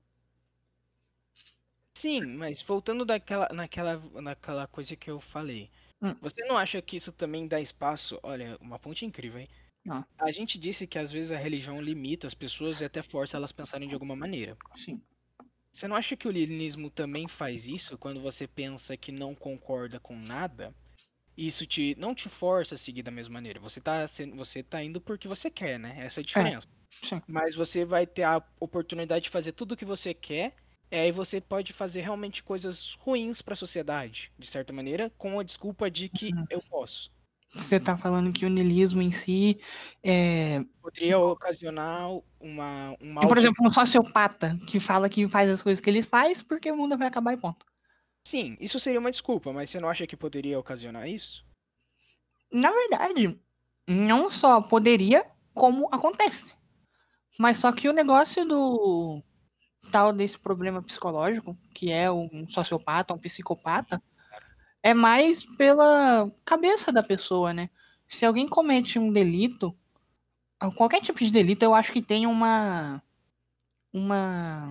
Sim, 1.93 2.21
mas 2.25 2.61
voltando 2.61 3.05
daquela, 3.05 3.49
naquela, 3.49 3.97
naquela 4.21 4.67
coisa 4.67 4.95
que 4.95 5.09
eu 5.09 5.19
falei. 5.19 5.69
Hum. 6.01 6.13
Você 6.21 6.43
não 6.45 6.57
acha 6.57 6.81
que 6.81 6.97
isso 6.97 7.11
também 7.11 7.47
dá 7.47 7.59
espaço? 7.59 8.19
Olha, 8.21 8.57
uma 8.59 8.77
ponte 8.77 9.05
incrível, 9.05 9.39
hein? 9.39 9.49
Não. 9.85 10.03
A 10.17 10.31
gente 10.31 10.57
disse 10.57 10.87
que 10.87 10.97
às 10.97 11.11
vezes 11.11 11.31
a 11.31 11.37
religião 11.37 11.79
limita 11.79 12.25
as 12.25 12.33
pessoas 12.33 12.81
e 12.81 12.85
até 12.85 13.01
força 13.01 13.37
elas 13.37 13.51
a 13.51 13.53
pensarem 13.53 13.87
de 13.87 13.93
alguma 13.93 14.15
maneira. 14.15 14.57
Sim. 14.75 15.01
Você 15.71 15.87
não 15.87 15.95
acha 15.95 16.15
que 16.15 16.27
o 16.27 16.31
leninismo 16.31 16.89
também 16.89 17.27
faz 17.27 17.67
isso 17.67 17.97
quando 17.97 18.21
você 18.21 18.47
pensa 18.47 18.97
que 18.97 19.11
não 19.11 19.35
concorda 19.35 19.99
com 19.99 20.17
nada? 20.17 20.73
Isso 21.37 21.67
te 21.67 21.95
não 21.99 22.15
te 22.15 22.29
força 22.29 22.75
a 22.75 22.77
seguir 22.77 23.03
da 23.03 23.11
mesma 23.11 23.33
maneira. 23.33 23.59
Você 23.59 23.81
tá, 23.81 24.05
você 24.35 24.63
tá 24.63 24.81
indo 24.81 25.01
porque 25.01 25.27
você 25.27 25.51
quer, 25.51 25.77
né? 25.77 25.95
Essa 25.99 26.21
é 26.21 26.23
a 26.23 26.25
diferença. 26.25 26.67
Sim. 27.03 27.21
Mas 27.27 27.53
você 27.53 27.83
vai 27.83 28.07
ter 28.07 28.23
a 28.23 28.41
oportunidade 28.59 29.25
de 29.25 29.29
fazer 29.29 29.51
tudo 29.51 29.73
o 29.73 29.77
que 29.77 29.83
você 29.83 30.13
quer, 30.13 30.55
e 30.89 30.95
aí 30.95 31.11
você 31.11 31.41
pode 31.41 31.73
fazer 31.73 32.01
realmente 32.01 32.41
coisas 32.41 32.93
ruins 32.99 33.41
para 33.41 33.53
a 33.53 33.57
sociedade, 33.57 34.31
de 34.39 34.47
certa 34.47 34.71
maneira, 34.71 35.11
com 35.17 35.39
a 35.39 35.43
desculpa 35.43 35.91
de 35.91 36.07
que 36.07 36.31
eu 36.49 36.61
posso. 36.61 37.11
Você 37.55 37.79
tá 37.79 37.97
falando 37.97 38.33
que 38.33 38.45
o 38.45 38.49
niilismo 38.49 39.01
em 39.01 39.11
si 39.11 39.59
é. 40.03 40.61
Poderia 40.81 41.17
ocasionar 41.17 42.09
uma 42.39 42.91
um 43.01 43.05
E, 43.05 43.13
mal 43.13 43.27
por 43.27 43.37
exemplo, 43.37 43.65
um 43.65 43.71
sociopata 43.71 44.57
que 44.67 44.79
fala 44.79 45.09
que 45.09 45.27
faz 45.27 45.49
as 45.49 45.63
coisas 45.63 45.79
que 45.79 45.89
ele 45.89 46.03
faz 46.03 46.43
porque 46.43 46.69
o 46.69 46.77
mundo 46.77 46.97
vai 46.97 47.07
acabar 47.07 47.33
e 47.33 47.37
ponto. 47.37 47.65
Sim, 48.27 48.57
isso 48.59 48.79
seria 48.79 48.99
uma 48.99 49.11
desculpa, 49.11 49.53
mas 49.53 49.69
você 49.69 49.79
não 49.79 49.89
acha 49.89 50.05
que 50.05 50.17
poderia 50.17 50.59
ocasionar 50.59 51.07
isso? 51.07 51.45
Na 52.51 52.71
verdade, 52.71 53.39
não 53.87 54.29
só 54.29 54.61
poderia, 54.61 55.25
como 55.53 55.87
acontece. 55.91 56.55
Mas 57.37 57.59
só 57.59 57.71
que 57.71 57.87
o 57.87 57.93
negócio 57.93 58.45
do 58.45 59.21
tal 59.91 60.11
desse 60.11 60.37
problema 60.39 60.81
psicológico, 60.81 61.57
que 61.73 61.91
é 61.91 62.11
um 62.11 62.47
sociopata, 62.49 63.13
um 63.13 63.19
psicopata, 63.19 64.01
é 64.85 64.93
mais 64.93 65.43
pela 65.43 66.31
cabeça 66.45 66.91
da 66.91 67.01
pessoa, 67.01 67.51
né? 67.51 67.71
Se 68.07 68.23
alguém 68.23 68.47
comete 68.47 68.99
um 68.99 69.11
delito, 69.11 69.75
qualquer 70.77 71.01
tipo 71.01 71.17
de 71.17 71.31
delito, 71.31 71.63
eu 71.63 71.73
acho 71.73 71.91
que 71.91 72.03
tem 72.03 72.27
uma 72.27 73.01
uma 73.91 74.69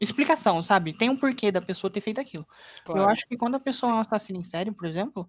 explicação, 0.00 0.60
sabe? 0.60 0.92
Tem 0.92 1.08
um 1.08 1.16
porquê 1.16 1.52
da 1.52 1.62
pessoa 1.62 1.88
ter 1.92 2.00
feito 2.00 2.20
aquilo. 2.20 2.44
Eu 2.88 3.08
acho 3.08 3.28
que 3.28 3.36
quando 3.36 3.54
a 3.54 3.60
pessoa 3.60 3.92
é 3.92 3.94
um 3.94 4.00
assassino 4.00 4.40
em 4.40 4.44
série, 4.44 4.72
por 4.72 4.86
exemplo, 4.86 5.28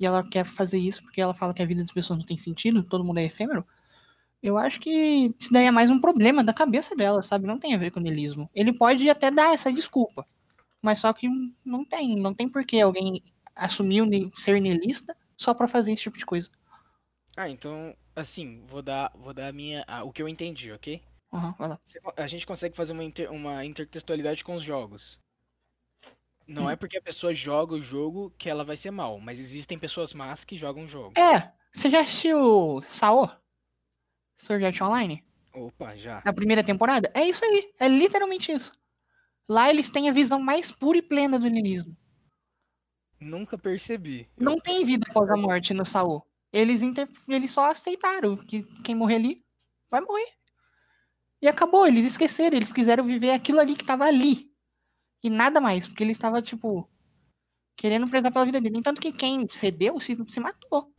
e 0.00 0.06
ela 0.06 0.28
quer 0.28 0.44
fazer 0.44 0.78
isso 0.78 1.00
porque 1.02 1.20
ela 1.20 1.34
fala 1.34 1.54
que 1.54 1.62
a 1.62 1.66
vida 1.66 1.82
das 1.82 1.92
pessoas 1.92 2.18
não 2.18 2.26
tem 2.26 2.36
sentido, 2.36 2.82
todo 2.82 3.04
mundo 3.04 3.18
é 3.18 3.24
efêmero, 3.24 3.64
eu 4.42 4.58
acho 4.58 4.80
que 4.80 5.32
isso 5.38 5.52
daí 5.52 5.66
é 5.66 5.70
mais 5.70 5.90
um 5.90 6.00
problema 6.00 6.42
da 6.42 6.52
cabeça 6.52 6.96
dela, 6.96 7.22
sabe? 7.22 7.46
Não 7.46 7.58
tem 7.58 7.74
a 7.74 7.78
ver 7.78 7.92
com 7.92 8.00
o 8.00 8.02
niilismo. 8.02 8.50
Ele 8.54 8.72
pode 8.76 9.08
até 9.08 9.30
dar 9.30 9.54
essa 9.54 9.72
desculpa, 9.72 10.26
mas 10.82 10.98
só 10.98 11.12
que 11.12 11.28
não 11.64 11.84
tem, 11.84 12.16
não 12.16 12.34
tem 12.34 12.48
por 12.48 12.64
que 12.64 12.80
alguém 12.80 13.22
assumir 13.54 14.02
ser 14.36 14.60
niilista 14.60 15.16
só 15.36 15.54
pra 15.54 15.68
fazer 15.68 15.92
esse 15.92 16.02
tipo 16.02 16.18
de 16.18 16.26
coisa. 16.26 16.50
Ah, 17.36 17.48
então, 17.48 17.96
assim, 18.14 18.62
vou 18.66 18.82
dar, 18.82 19.10
vou 19.14 19.32
dar 19.32 19.48
a 19.48 19.52
minha, 19.52 19.84
ah, 19.86 20.04
o 20.04 20.12
que 20.12 20.20
eu 20.22 20.28
entendi, 20.28 20.70
ok? 20.72 21.00
Aham, 21.32 21.54
vai 21.58 21.68
lá. 21.68 21.80
A 22.16 22.26
gente 22.26 22.46
consegue 22.46 22.76
fazer 22.76 22.92
uma, 22.92 23.04
inter- 23.04 23.30
uma 23.32 23.64
intertextualidade 23.64 24.44
com 24.44 24.54
os 24.54 24.62
jogos. 24.62 25.18
Não 26.46 26.64
Hum. 26.66 26.70
é 26.70 26.76
porque 26.76 26.98
a 26.98 27.02
pessoa 27.02 27.34
joga 27.34 27.74
o 27.74 27.80
jogo 27.82 28.32
que 28.36 28.50
ela 28.50 28.64
vai 28.64 28.76
ser 28.76 28.90
mal, 28.90 29.18
mas 29.20 29.38
existem 29.38 29.78
pessoas 29.78 30.12
más 30.12 30.44
que 30.44 30.58
jogam 30.58 30.84
o 30.84 30.88
jogo. 30.88 31.14
É, 31.18 31.52
você 31.72 31.88
já 31.88 32.00
assistiu 32.00 32.82
Sao? 32.82 33.30
Sword 34.38 34.64
Art 34.66 34.80
Online? 34.80 35.24
Opa, 35.54 35.96
já. 35.96 36.20
Na 36.24 36.32
primeira 36.32 36.64
temporada? 36.64 37.10
É 37.14 37.24
isso 37.24 37.44
aí, 37.44 37.72
é 37.78 37.88
literalmente 37.88 38.50
isso. 38.52 38.72
Lá 39.48 39.68
eles 39.70 39.90
têm 39.90 40.08
a 40.08 40.12
visão 40.12 40.40
mais 40.40 40.70
pura 40.70 40.98
e 40.98 41.02
plena 41.02 41.38
do 41.38 41.48
niilismo. 41.48 41.96
Nunca 43.20 43.56
percebi. 43.56 44.28
Eu- 44.36 44.44
Não 44.44 44.58
tem 44.58 44.84
vida 44.84 45.06
após 45.08 45.28
a 45.30 45.36
morte 45.36 45.72
no 45.74 45.84
Saul. 45.86 46.24
Eles, 46.52 46.82
inter... 46.82 47.08
eles 47.28 47.50
só 47.50 47.70
aceitaram 47.70 48.36
que 48.36 48.62
quem 48.82 48.94
morrer 48.94 49.16
ali 49.16 49.44
vai 49.90 50.00
morrer. 50.00 50.28
E 51.40 51.48
acabou, 51.48 51.86
eles 51.86 52.04
esqueceram, 52.04 52.56
eles 52.56 52.72
quiseram 52.72 53.04
viver 53.04 53.30
aquilo 53.30 53.58
ali 53.58 53.74
que 53.76 53.84
tava 53.84 54.04
ali. 54.04 54.50
E 55.22 55.30
nada 55.30 55.60
mais, 55.60 55.86
porque 55.86 56.02
ele 56.02 56.12
estava, 56.12 56.42
tipo, 56.42 56.88
querendo 57.76 58.08
prezar 58.08 58.32
pela 58.32 58.44
vida 58.44 58.60
dele. 58.60 58.78
Entanto 58.78 59.00
que 59.00 59.12
quem 59.12 59.48
cedeu 59.48 59.98
se, 60.00 60.16
se 60.28 60.40
matou. 60.40 60.92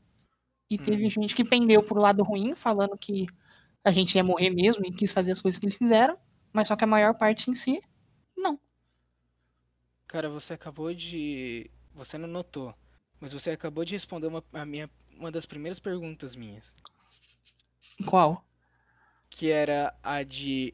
E 0.69 0.77
teve 0.77 1.05
Hum. 1.07 1.09
gente 1.09 1.35
que 1.35 1.43
pendeu 1.45 1.83
pro 1.83 1.99
lado 2.01 2.23
ruim, 2.23 2.55
falando 2.55 2.97
que 2.97 3.25
a 3.83 3.91
gente 3.91 4.15
ia 4.15 4.23
morrer 4.23 4.49
mesmo 4.49 4.85
e 4.85 4.91
quis 4.91 5.11
fazer 5.11 5.31
as 5.33 5.41
coisas 5.41 5.59
que 5.59 5.65
eles 5.65 5.75
fizeram. 5.77 6.17
Mas 6.51 6.67
só 6.67 6.75
que 6.75 6.83
a 6.83 6.87
maior 6.87 7.13
parte 7.17 7.49
em 7.51 7.55
si. 7.55 7.81
Cara, 10.13 10.29
você 10.29 10.53
acabou 10.53 10.93
de. 10.93 11.71
Você 11.95 12.19
não 12.19 12.27
notou, 12.27 12.71
mas 13.19 13.33
você 13.33 13.49
acabou 13.49 13.83
de 13.83 13.93
responder 13.93 14.27
uma, 14.27 14.43
a 14.53 14.63
minha, 14.63 14.87
uma 15.17 15.31
das 15.31 15.43
primeiras 15.43 15.79
perguntas 15.79 16.35
minhas. 16.35 16.71
Qual? 18.05 18.45
Que 19.27 19.49
era 19.49 19.91
a 20.03 20.21
de. 20.21 20.71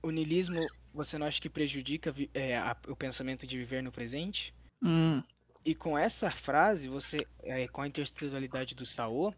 O 0.00 0.12
niilismo, 0.12 0.60
você 0.94 1.18
não 1.18 1.26
acha 1.26 1.40
que 1.40 1.50
prejudica 1.50 2.14
é, 2.32 2.56
a- 2.56 2.76
o 2.86 2.94
pensamento 2.94 3.44
de 3.48 3.58
viver 3.58 3.82
no 3.82 3.90
presente? 3.90 4.54
Hum, 4.80 5.24
E 5.64 5.74
com 5.74 5.98
essa 5.98 6.30
frase, 6.30 6.88
você, 6.88 7.26
é, 7.42 7.66
com 7.66 7.82
a 7.82 7.88
intertextualidade 7.88 8.76
do 8.76 8.86
Saô, 8.86 9.34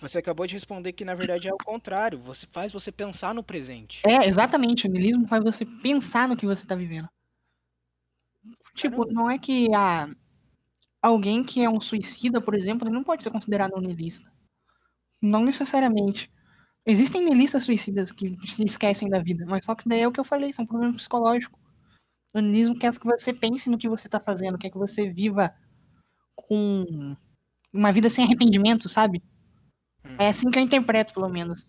você 0.00 0.18
acabou 0.18 0.46
de 0.46 0.54
responder 0.54 0.92
que 0.92 1.04
na 1.04 1.16
verdade 1.16 1.48
é 1.48 1.52
o 1.52 1.58
contrário. 1.58 2.20
Você 2.20 2.46
faz 2.46 2.72
você 2.72 2.92
pensar 2.92 3.34
no 3.34 3.42
presente. 3.42 4.00
É, 4.06 4.28
exatamente. 4.28 4.86
O 4.86 4.90
niilismo 4.90 5.26
faz 5.26 5.42
você 5.42 5.66
pensar 5.82 6.28
no 6.28 6.36
que 6.36 6.46
você 6.46 6.64
tá 6.64 6.76
vivendo. 6.76 7.08
Tipo, 8.76 9.10
não 9.10 9.30
é 9.30 9.38
que 9.38 9.74
a, 9.74 10.06
alguém 11.00 11.42
que 11.42 11.64
é 11.64 11.70
um 11.70 11.80
suicida, 11.80 12.40
por 12.40 12.54
exemplo, 12.54 12.86
ele 12.86 12.94
não 12.94 13.02
pode 13.02 13.22
ser 13.22 13.30
considerado 13.30 13.72
um 13.74 13.80
niilista. 13.80 14.30
Não 15.20 15.42
necessariamente. 15.42 16.30
Existem 16.84 17.24
niilistas 17.24 17.64
suicidas 17.64 18.12
que 18.12 18.36
se 18.46 18.62
esquecem 18.62 19.08
da 19.08 19.18
vida, 19.18 19.46
mas 19.48 19.64
só 19.64 19.74
que 19.74 19.88
daí 19.88 20.00
é 20.00 20.06
o 20.06 20.12
que 20.12 20.20
eu 20.20 20.24
falei, 20.24 20.52
são 20.52 20.66
problemas 20.66 20.96
psicológicos. 20.96 21.58
O 22.34 22.38
niilismo 22.38 22.78
quer 22.78 22.96
que 22.96 23.06
você 23.06 23.32
pense 23.32 23.70
no 23.70 23.78
que 23.78 23.88
você 23.88 24.10
tá 24.10 24.20
fazendo, 24.20 24.58
quer 24.58 24.70
que 24.70 24.78
você 24.78 25.10
viva 25.10 25.54
com 26.34 27.16
uma 27.72 27.90
vida 27.92 28.10
sem 28.10 28.24
arrependimento, 28.24 28.90
sabe? 28.90 29.22
Hum. 30.04 30.16
É 30.18 30.28
assim 30.28 30.50
que 30.50 30.58
eu 30.58 30.62
interpreto, 30.62 31.14
pelo 31.14 31.30
menos. 31.30 31.66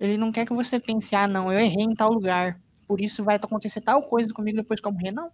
Ele 0.00 0.18
não 0.18 0.32
quer 0.32 0.44
que 0.44 0.52
você 0.52 0.80
pense, 0.80 1.14
ah, 1.14 1.28
não, 1.28 1.52
eu 1.52 1.60
errei 1.60 1.84
em 1.84 1.94
tal 1.94 2.12
lugar, 2.12 2.60
por 2.86 3.00
isso 3.00 3.24
vai 3.24 3.36
acontecer 3.36 3.80
tal 3.80 4.02
coisa 4.02 4.34
comigo 4.34 4.56
depois 4.56 4.80
que 4.80 4.88
eu 4.88 4.92
morrer. 4.92 5.12
Não. 5.12 5.30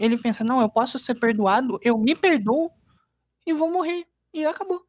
Ele 0.00 0.16
pensa, 0.16 0.42
não, 0.42 0.60
eu 0.62 0.68
posso 0.68 0.98
ser 0.98 1.14
perdoado, 1.14 1.78
eu 1.82 1.96
me 1.98 2.16
perdoo 2.16 2.72
e 3.46 3.52
vou 3.52 3.70
morrer. 3.70 4.06
E 4.32 4.44
acabou. 4.46 4.84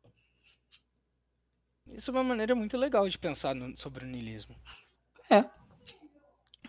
Isso 1.87 2.09
é 2.09 2.13
uma 2.13 2.23
maneira 2.23 2.55
muito 2.55 2.77
legal 2.77 3.07
de 3.09 3.17
pensar 3.19 3.53
no- 3.53 3.75
sobre 3.77 4.05
o 4.05 4.07
niilismo. 4.07 4.55
É. 5.29 5.41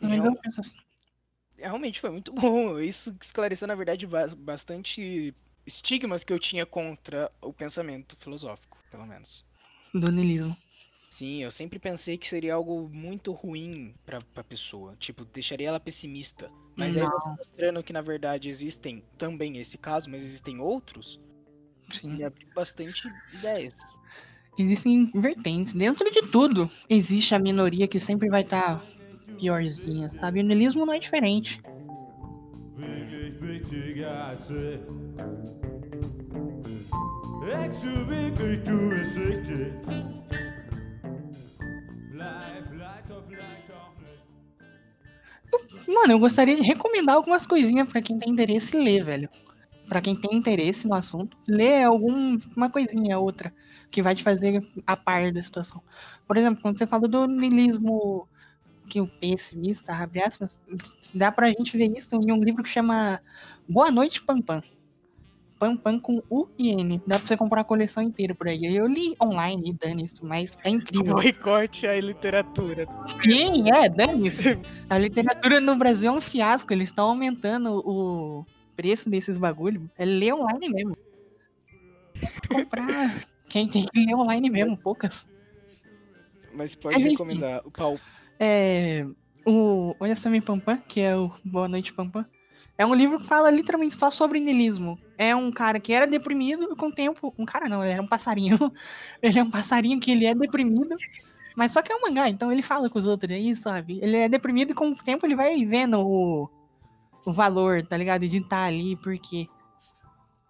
Mas 0.01 0.11
Real- 0.13 0.27
eu 0.27 0.35
penso 0.37 0.61
assim. 0.61 0.75
Realmente 1.57 2.01
foi 2.01 2.11
muito 2.11 2.33
bom. 2.35 2.81
Isso 2.81 3.17
esclareceu, 3.21 3.69
na 3.69 3.75
verdade, 3.77 4.07
ba- 4.07 4.35
bastante 4.37 5.33
estigmas 5.65 6.25
que 6.25 6.33
eu 6.33 6.39
tinha 6.41 6.67
contra 6.67 7.31
o 7.41 7.53
pensamento 7.53 8.17
filosófico, 8.17 8.77
pelo 8.91 9.07
menos. 9.07 9.45
Do 9.95 10.11
niilismo. 10.11 10.57
Sim, 11.09 11.43
eu 11.45 11.51
sempre 11.53 11.79
pensei 11.79 12.19
que 12.19 12.27
seria 12.27 12.55
algo 12.55 12.89
muito 12.89 13.31
ruim 13.33 13.95
pra, 14.05 14.21
pra 14.35 14.43
pessoa. 14.43 14.97
Tipo, 14.97 15.25
deixaria 15.27 15.69
ela 15.69 15.79
pessimista. 15.79 16.51
Mas 16.77 16.97
aí 16.97 17.03
Não. 17.03 17.11
você 17.11 17.29
mostrando 17.39 17.83
que, 17.83 17.93
na 17.93 18.01
verdade, 18.01 18.49
existem 18.49 19.05
também 19.19 19.59
esse 19.59 19.77
caso, 19.77 20.09
mas 20.11 20.23
existem 20.23 20.61
outros, 20.61 21.21
Sim. 21.91 22.15
me 22.15 22.25
abriu 22.25 22.49
bastante 22.55 23.03
ideias. 23.33 23.75
Existem 24.59 25.11
vertentes. 25.15 25.75
Dentro 25.75 26.11
de 26.11 26.23
tudo, 26.31 26.71
existe 26.89 27.35
a 27.35 27.39
minoria 27.39 27.89
que 27.89 27.99
sempre 27.99 28.29
vai 28.29 28.43
estar 28.43 28.85
piorzinha, 29.39 30.11
sabe? 30.11 30.41
O 30.41 30.43
niilismo 30.43 30.85
não 30.87 30.93
é 30.95 30.99
diferente. 30.99 31.61
Wirklich 37.41 38.63
Mano, 45.93 46.13
eu 46.13 46.19
gostaria 46.19 46.57
de 46.57 46.63
recomendar 46.63 47.17
algumas 47.17 47.47
coisinhas 47.47 47.89
pra 47.89 48.01
quem 48.01 48.19
tem 48.19 48.33
interesse 48.33 48.77
ler, 48.77 49.05
velho. 49.05 49.29
Pra 49.89 50.01
quem 50.01 50.15
tem 50.15 50.37
interesse 50.37 50.89
no 50.89 50.95
assunto, 50.95 51.37
ler 51.47 51.85
alguma 51.85 52.71
coisinha 52.71 53.19
outra 53.19 53.53
que 53.91 54.03
vai 54.03 54.15
te 54.15 54.23
fazer 54.23 54.63
a 54.87 54.97
par 54.97 55.31
da 55.33 55.43
situação. 55.43 55.83
Por 56.27 56.37
exemplo, 56.37 56.63
quando 56.63 56.79
você 56.79 56.87
fala 56.87 57.07
do 57.07 57.27
niilismo 57.27 58.27
que 58.89 59.01
o 59.01 59.09
pessimista, 59.09 59.93
abre 59.95 60.23
aspas, 60.23 60.55
dá 61.15 61.31
pra 61.33 61.49
gente 61.49 61.77
ver 61.77 61.91
isso 61.97 62.15
em 62.17 62.33
um 62.33 62.43
livro 62.43 62.63
que 62.63 62.71
chama 62.71 63.21
Boa 63.69 63.91
Noite 63.91 64.23
Pampam. 64.23 64.63
Pampam 65.63 66.01
com 66.01 66.21
U 66.29 66.49
e 66.59 66.71
N. 66.73 67.01
Dá 67.07 67.21
pra 67.21 67.29
você 67.29 67.37
comprar 67.37 67.61
a 67.61 67.65
coleção 67.65 68.03
inteira 68.03 68.35
por 68.35 68.49
aí. 68.49 68.65
Eu 68.75 68.89
li 68.89 69.15
online 69.23 69.71
e 69.71 69.73
dane 69.73 70.03
isso, 70.03 70.27
mas 70.27 70.59
é 70.65 70.71
incrível. 70.71 71.15
Boicote 71.15 71.87
a 71.87 72.01
literatura. 72.01 72.85
Sim, 73.23 73.71
é, 73.71 73.89
dane-se. 73.89 74.59
A 74.91 74.99
literatura 74.99 75.61
no 75.61 75.77
Brasil 75.77 76.13
é 76.13 76.17
um 76.17 76.21
fiasco. 76.21 76.73
Eles 76.73 76.89
estão 76.89 77.11
aumentando 77.11 77.81
o 77.87 78.45
preço 78.75 79.09
desses 79.09 79.39
bagulho. 79.39 79.89
É 79.97 80.05
ler 80.05 80.35
online 80.35 80.69
mesmo. 80.69 80.97
Comprar. 82.49 83.25
Quem 83.49 83.69
tem 83.69 83.87
que 83.87 84.05
ler 84.05 84.17
online 84.17 84.51
mesmo, 84.51 84.77
poucas. 84.77 85.25
Mas 86.53 86.75
pode 86.75 86.97
Mas 86.97 87.05
enfim. 87.05 87.13
recomendar 87.13 87.63
o 87.65 87.71
pau. 87.71 88.01
É. 88.41 89.07
O 89.47 89.95
Olha 90.01 90.17
Sami 90.17 90.41
Pampam, 90.41 90.77
que 90.89 91.01
é 91.01 91.17
o 91.17 91.31
Boa 91.45 91.69
Noite 91.69 91.93
Pampam. 91.93 92.27
É 92.77 92.87
um 92.87 92.95
livro 92.95 93.19
que 93.19 93.27
fala 93.27 93.51
literalmente 93.51 93.95
só 93.95 94.11
sobre 94.11 94.41
niilismo. 94.41 94.99
É 95.19 95.37
um 95.37 95.53
cara 95.53 95.79
que 95.79 95.93
era 95.93 96.07
deprimido 96.07 96.73
e 96.73 96.77
com 96.77 96.89
o 96.89 96.95
tempo. 96.95 97.35
Um 97.39 97.45
cara 97.45 97.69
não, 97.69 97.83
ele 97.83 97.93
era 97.93 98.03
um 98.03 98.09
passarinho. 98.09 98.59
Ele 99.23 99.39
é 99.39 99.43
um 99.43 99.51
passarinho 99.51 100.01
que 100.01 100.11
ele 100.11 100.27
é 100.27 100.35
deprimido. 100.35 100.97
Mas 101.55 101.73
só 101.73 101.83
que 101.83 101.93
é 101.93 101.97
um 101.97 102.01
mangá, 102.01 102.29
então 102.29 102.51
ele 102.51 102.63
fala 102.63 102.89
com 102.89 102.99
os 102.99 103.07
outros 103.07 103.31
aí, 103.31 103.55
sabe? 103.55 104.01
Ele 104.03 104.17
é 104.17 104.29
deprimido 104.29 104.73
e 104.73 104.75
com 104.75 104.91
o 104.91 104.97
tempo 104.97 105.27
ele 105.27 105.37
vai 105.37 105.65
vendo 105.65 106.01
o, 106.01 106.49
o 107.27 107.33
valor, 107.33 107.87
tá 107.87 107.97
ligado? 107.97 108.27
De 108.27 108.39
estar 108.39 108.65
ali, 108.65 108.97
porque. 108.97 109.47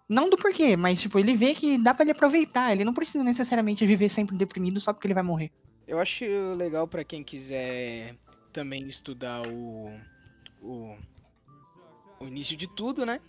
Não 0.07 0.29
do 0.29 0.37
porquê, 0.37 0.75
mas 0.75 1.01
tipo, 1.01 1.19
ele 1.19 1.35
vê 1.35 1.53
que 1.53 1.77
dá 1.77 1.93
pra 1.93 2.03
ele 2.03 2.11
aproveitar. 2.11 2.71
Ele 2.71 2.85
não 2.85 2.93
precisa 2.93 3.23
necessariamente 3.23 3.85
viver 3.85 4.09
sempre 4.09 4.35
deprimido 4.35 4.79
só 4.79 4.93
porque 4.93 5.07
ele 5.07 5.13
vai 5.13 5.23
morrer. 5.23 5.51
Eu 5.87 5.99
acho 5.99 6.25
legal 6.55 6.87
pra 6.87 7.03
quem 7.03 7.23
quiser 7.23 8.15
também 8.51 8.87
estudar 8.87 9.45
o, 9.47 9.91
o 10.61 10.95
o 12.23 12.27
início 12.27 12.55
de 12.57 12.67
tudo, 12.67 13.05
né? 13.05 13.19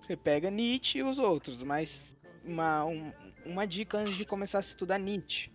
Você 0.00 0.16
pega 0.16 0.50
Nietzsche 0.50 0.98
e 0.98 1.02
os 1.02 1.18
outros, 1.18 1.62
mas 1.62 2.16
uma, 2.44 2.84
um- 2.84 3.12
uma 3.46 3.66
dica 3.66 3.98
antes 3.98 4.16
de 4.16 4.24
começar 4.24 4.58
a 4.58 4.60
estudar 4.60 4.98
Nietzsche. 4.98 5.50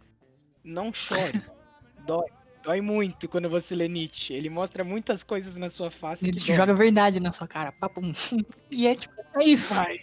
Não 0.64 0.94
chore. 0.94 1.42
Dói. 2.06 2.26
Dói 2.64 2.82
muito 2.82 3.30
quando 3.30 3.50
você 3.50 3.74
lê 3.76 3.88
Nietzsche. 3.88 4.34
Ele 4.34 4.50
mostra 4.50 4.84
muitas 4.84 5.24
coisas 5.24 5.56
na 5.56 5.70
sua 5.70 5.90
face 5.90 6.28
Ele 6.28 6.38
te 6.38 6.54
joga 6.54 6.74
verdade 6.74 7.20
na 7.20 7.32
sua 7.32 7.48
cara. 7.48 7.72
Papum. 7.72 8.12
E 8.72 8.88
é 8.88 8.96
tipo, 8.96 9.14
é 9.36 9.44
isso. 9.46 9.74
Vai. 9.74 10.00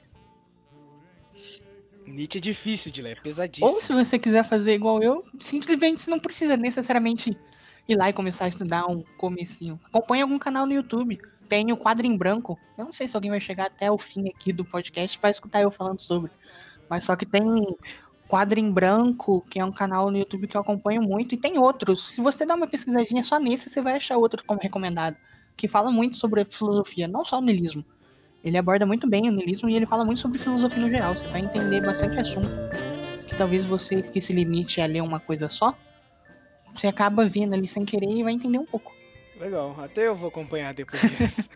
Nietzsche 2.06 2.38
é 2.38 2.40
difícil 2.40 2.92
de 2.92 3.00
ler, 3.02 3.16
é 3.16 3.20
pesadíssimo. 3.20 3.66
Ou 3.66 3.82
se 3.82 3.92
você 3.92 4.18
quiser 4.18 4.44
fazer 4.46 4.74
igual 4.74 5.02
eu, 5.02 5.24
simplesmente 5.40 6.02
você 6.02 6.10
não 6.10 6.20
precisa 6.20 6.56
necessariamente 6.56 7.36
ir 7.88 7.96
lá 7.96 8.08
e 8.10 8.12
começar 8.12 8.44
a 8.44 8.48
estudar 8.48 8.86
um 8.86 9.02
comecinho. 9.16 9.80
Acompanhe 9.84 10.22
algum 10.22 10.38
canal 10.38 10.66
no 10.66 10.72
YouTube. 10.74 11.18
Tem 11.54 11.70
o 11.70 11.76
quadro 11.76 12.04
em 12.04 12.16
branco. 12.16 12.58
Eu 12.76 12.86
não 12.86 12.92
sei 12.92 13.06
se 13.06 13.16
alguém 13.16 13.30
vai 13.30 13.38
chegar 13.38 13.66
até 13.66 13.88
o 13.88 13.96
fim 13.96 14.28
aqui 14.28 14.52
do 14.52 14.64
podcast 14.64 15.16
para 15.16 15.30
escutar 15.30 15.62
eu 15.62 15.70
falando 15.70 16.00
sobre. 16.00 16.32
Mas 16.90 17.04
só 17.04 17.14
que 17.14 17.24
tem 17.24 17.44
quadro 18.26 18.58
em 18.58 18.68
branco, 18.72 19.40
que 19.48 19.60
é 19.60 19.64
um 19.64 19.70
canal 19.70 20.10
no 20.10 20.18
YouTube 20.18 20.48
que 20.48 20.56
eu 20.56 20.60
acompanho 20.60 21.00
muito, 21.00 21.32
e 21.32 21.38
tem 21.38 21.56
outros. 21.56 22.08
Se 22.08 22.20
você 22.20 22.44
dar 22.44 22.56
uma 22.56 22.66
pesquisadinha 22.66 23.22
só 23.22 23.38
nesse, 23.38 23.70
você 23.70 23.80
vai 23.80 23.94
achar 23.98 24.16
outro 24.16 24.42
como 24.44 24.58
recomendado. 24.60 25.16
Que 25.56 25.68
fala 25.68 25.92
muito 25.92 26.16
sobre 26.16 26.44
filosofia, 26.44 27.06
não 27.06 27.24
só 27.24 27.38
o 27.38 27.40
niilismo. 27.40 27.84
Ele 28.42 28.58
aborda 28.58 28.84
muito 28.84 29.08
bem 29.08 29.28
o 29.28 29.32
niilismo 29.32 29.68
e 29.68 29.76
ele 29.76 29.86
fala 29.86 30.04
muito 30.04 30.18
sobre 30.18 30.40
filosofia 30.40 30.82
no 30.82 30.90
geral. 30.90 31.14
Você 31.14 31.24
vai 31.28 31.40
entender 31.40 31.80
bastante 31.82 32.18
assunto 32.18 32.50
que 33.28 33.36
talvez 33.36 33.64
você 33.64 34.02
que 34.02 34.20
se 34.20 34.32
limite 34.32 34.80
a 34.80 34.86
ler 34.86 35.04
uma 35.04 35.20
coisa 35.20 35.48
só, 35.48 35.72
você 36.74 36.88
acaba 36.88 37.28
vendo 37.28 37.54
ali 37.54 37.68
sem 37.68 37.84
querer 37.84 38.10
e 38.10 38.24
vai 38.24 38.32
entender 38.32 38.58
um 38.58 38.66
pouco. 38.66 38.93
Legal, 39.44 39.78
até 39.78 40.06
eu 40.06 40.16
vou 40.16 40.28
acompanhar 40.28 40.72
depois 40.72 41.02
disso. 41.18 41.50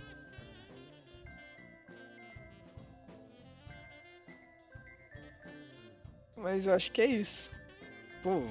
Mas 6.37 6.66
eu 6.66 6.74
acho 6.74 6.92
que 6.92 7.01
é 7.01 7.07
isso. 7.07 7.51
Pô, 8.22 8.42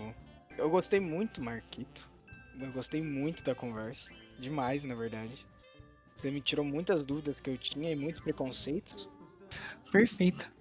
eu 0.58 0.68
gostei 0.72 1.00
muito, 1.00 1.40
Marquito. 1.40 2.10
Eu 2.60 2.72
gostei 2.72 3.00
muito 3.00 3.44
da 3.44 3.54
conversa. 3.54 4.10
Demais, 4.40 4.84
na 4.84 4.96
verdade. 4.96 5.46
Você 6.16 6.32
me 6.32 6.42
tirou 6.42 6.66
muitas 6.66 7.06
dúvidas 7.06 7.40
que 7.40 7.52
eu 7.52 7.58
tinha 7.60 7.92
e 7.92 7.96
muitos 7.96 8.24
preconceitos. 8.24 9.08
Perfeito. 9.92 10.52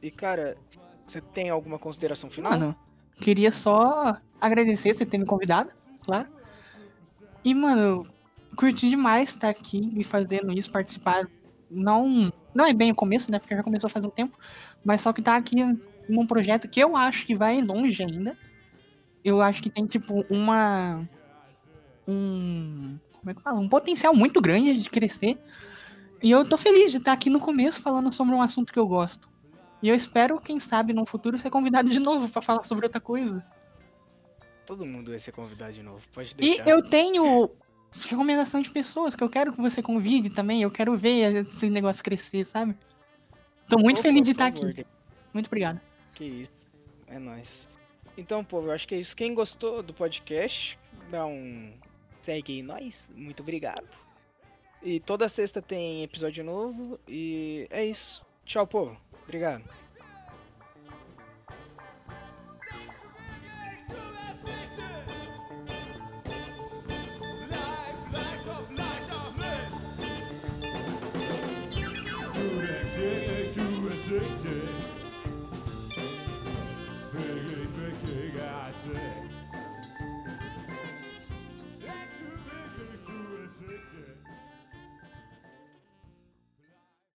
E, 0.00 0.12
cara, 0.12 0.56
você 1.04 1.20
tem 1.20 1.50
alguma 1.50 1.76
consideração 1.76 2.30
final? 2.30 2.52
Mano, 2.52 2.76
queria 3.20 3.50
só 3.50 4.16
agradecer 4.40 4.94
você 4.94 5.04
ter 5.04 5.18
me 5.18 5.26
convidado, 5.26 5.72
claro. 6.04 6.37
E, 7.44 7.54
mano, 7.54 8.06
curti 8.56 8.88
demais 8.88 9.30
estar 9.30 9.48
aqui 9.48 9.92
e 9.96 10.04
fazendo 10.04 10.52
isso, 10.52 10.70
participar. 10.70 11.26
Não, 11.70 12.32
não 12.54 12.64
é 12.64 12.72
bem 12.72 12.90
o 12.90 12.94
começo, 12.94 13.30
né? 13.30 13.38
Porque 13.38 13.54
já 13.54 13.62
começou 13.62 13.88
faz 13.90 14.04
um 14.04 14.10
tempo. 14.10 14.38
Mas 14.84 15.00
só 15.00 15.12
que 15.12 15.22
tá 15.22 15.36
aqui 15.36 15.56
num 16.08 16.26
projeto 16.26 16.68
que 16.68 16.80
eu 16.80 16.96
acho 16.96 17.26
que 17.26 17.34
vai 17.34 17.60
longe 17.60 18.02
ainda. 18.02 18.36
Eu 19.24 19.40
acho 19.40 19.62
que 19.62 19.70
tem, 19.70 19.86
tipo, 19.86 20.24
uma. 20.30 21.00
Um. 22.06 22.98
Como 23.12 23.30
é 23.30 23.34
que 23.34 23.42
fala? 23.42 23.60
Um 23.60 23.68
potencial 23.68 24.14
muito 24.14 24.40
grande 24.40 24.80
de 24.80 24.88
crescer. 24.88 25.38
E 26.22 26.30
eu 26.30 26.48
tô 26.48 26.56
feliz 26.56 26.90
de 26.90 26.98
estar 26.98 27.12
aqui 27.12 27.30
no 27.30 27.38
começo 27.38 27.80
falando 27.80 28.12
sobre 28.12 28.34
um 28.34 28.42
assunto 28.42 28.72
que 28.72 28.78
eu 28.78 28.86
gosto. 28.86 29.28
E 29.82 29.88
eu 29.88 29.94
espero, 29.94 30.40
quem 30.40 30.58
sabe, 30.58 30.92
no 30.92 31.06
futuro 31.06 31.38
ser 31.38 31.50
convidado 31.50 31.88
de 31.88 32.00
novo 32.00 32.28
pra 32.28 32.42
falar 32.42 32.64
sobre 32.64 32.86
outra 32.86 33.00
coisa. 33.00 33.44
Todo 34.68 34.84
mundo 34.84 35.10
vai 35.12 35.18
ser 35.18 35.32
convidado 35.32 35.72
de 35.72 35.82
novo, 35.82 36.06
pode 36.12 36.32
E 36.32 36.34
deixar. 36.34 36.68
eu 36.68 36.82
tenho 36.90 37.50
recomendação 38.06 38.60
de 38.60 38.68
pessoas 38.68 39.16
que 39.16 39.24
eu 39.24 39.30
quero 39.30 39.50
que 39.50 39.62
você 39.62 39.82
convide 39.82 40.28
também. 40.28 40.60
Eu 40.60 40.70
quero 40.70 40.94
ver 40.94 41.46
esse 41.46 41.70
negócio 41.70 42.04
crescer, 42.04 42.44
sabe? 42.44 42.76
Tô 43.66 43.78
muito 43.78 44.02
feliz 44.02 44.20
de 44.20 44.32
estar 44.32 44.52
favor, 44.52 44.68
aqui. 44.68 44.86
Muito 45.32 45.46
obrigado. 45.46 45.80
Que 46.12 46.24
isso. 46.26 46.68
É 47.06 47.18
nóis. 47.18 47.66
Então, 48.14 48.44
povo, 48.44 48.66
eu 48.66 48.72
acho 48.72 48.86
que 48.86 48.94
é 48.94 48.98
isso. 48.98 49.16
Quem 49.16 49.32
gostou 49.32 49.82
do 49.82 49.94
podcast, 49.94 50.78
dá 51.10 51.24
um. 51.24 51.72
Segue 52.20 52.56
aí 52.56 52.62
nós. 52.62 53.10
Muito 53.16 53.40
obrigado. 53.42 53.88
E 54.82 55.00
toda 55.00 55.30
sexta 55.30 55.62
tem 55.62 56.02
episódio 56.02 56.44
novo. 56.44 57.00
E 57.08 57.66
é 57.70 57.86
isso. 57.86 58.22
Tchau, 58.44 58.66
povo. 58.66 59.00
Obrigado. 59.22 59.64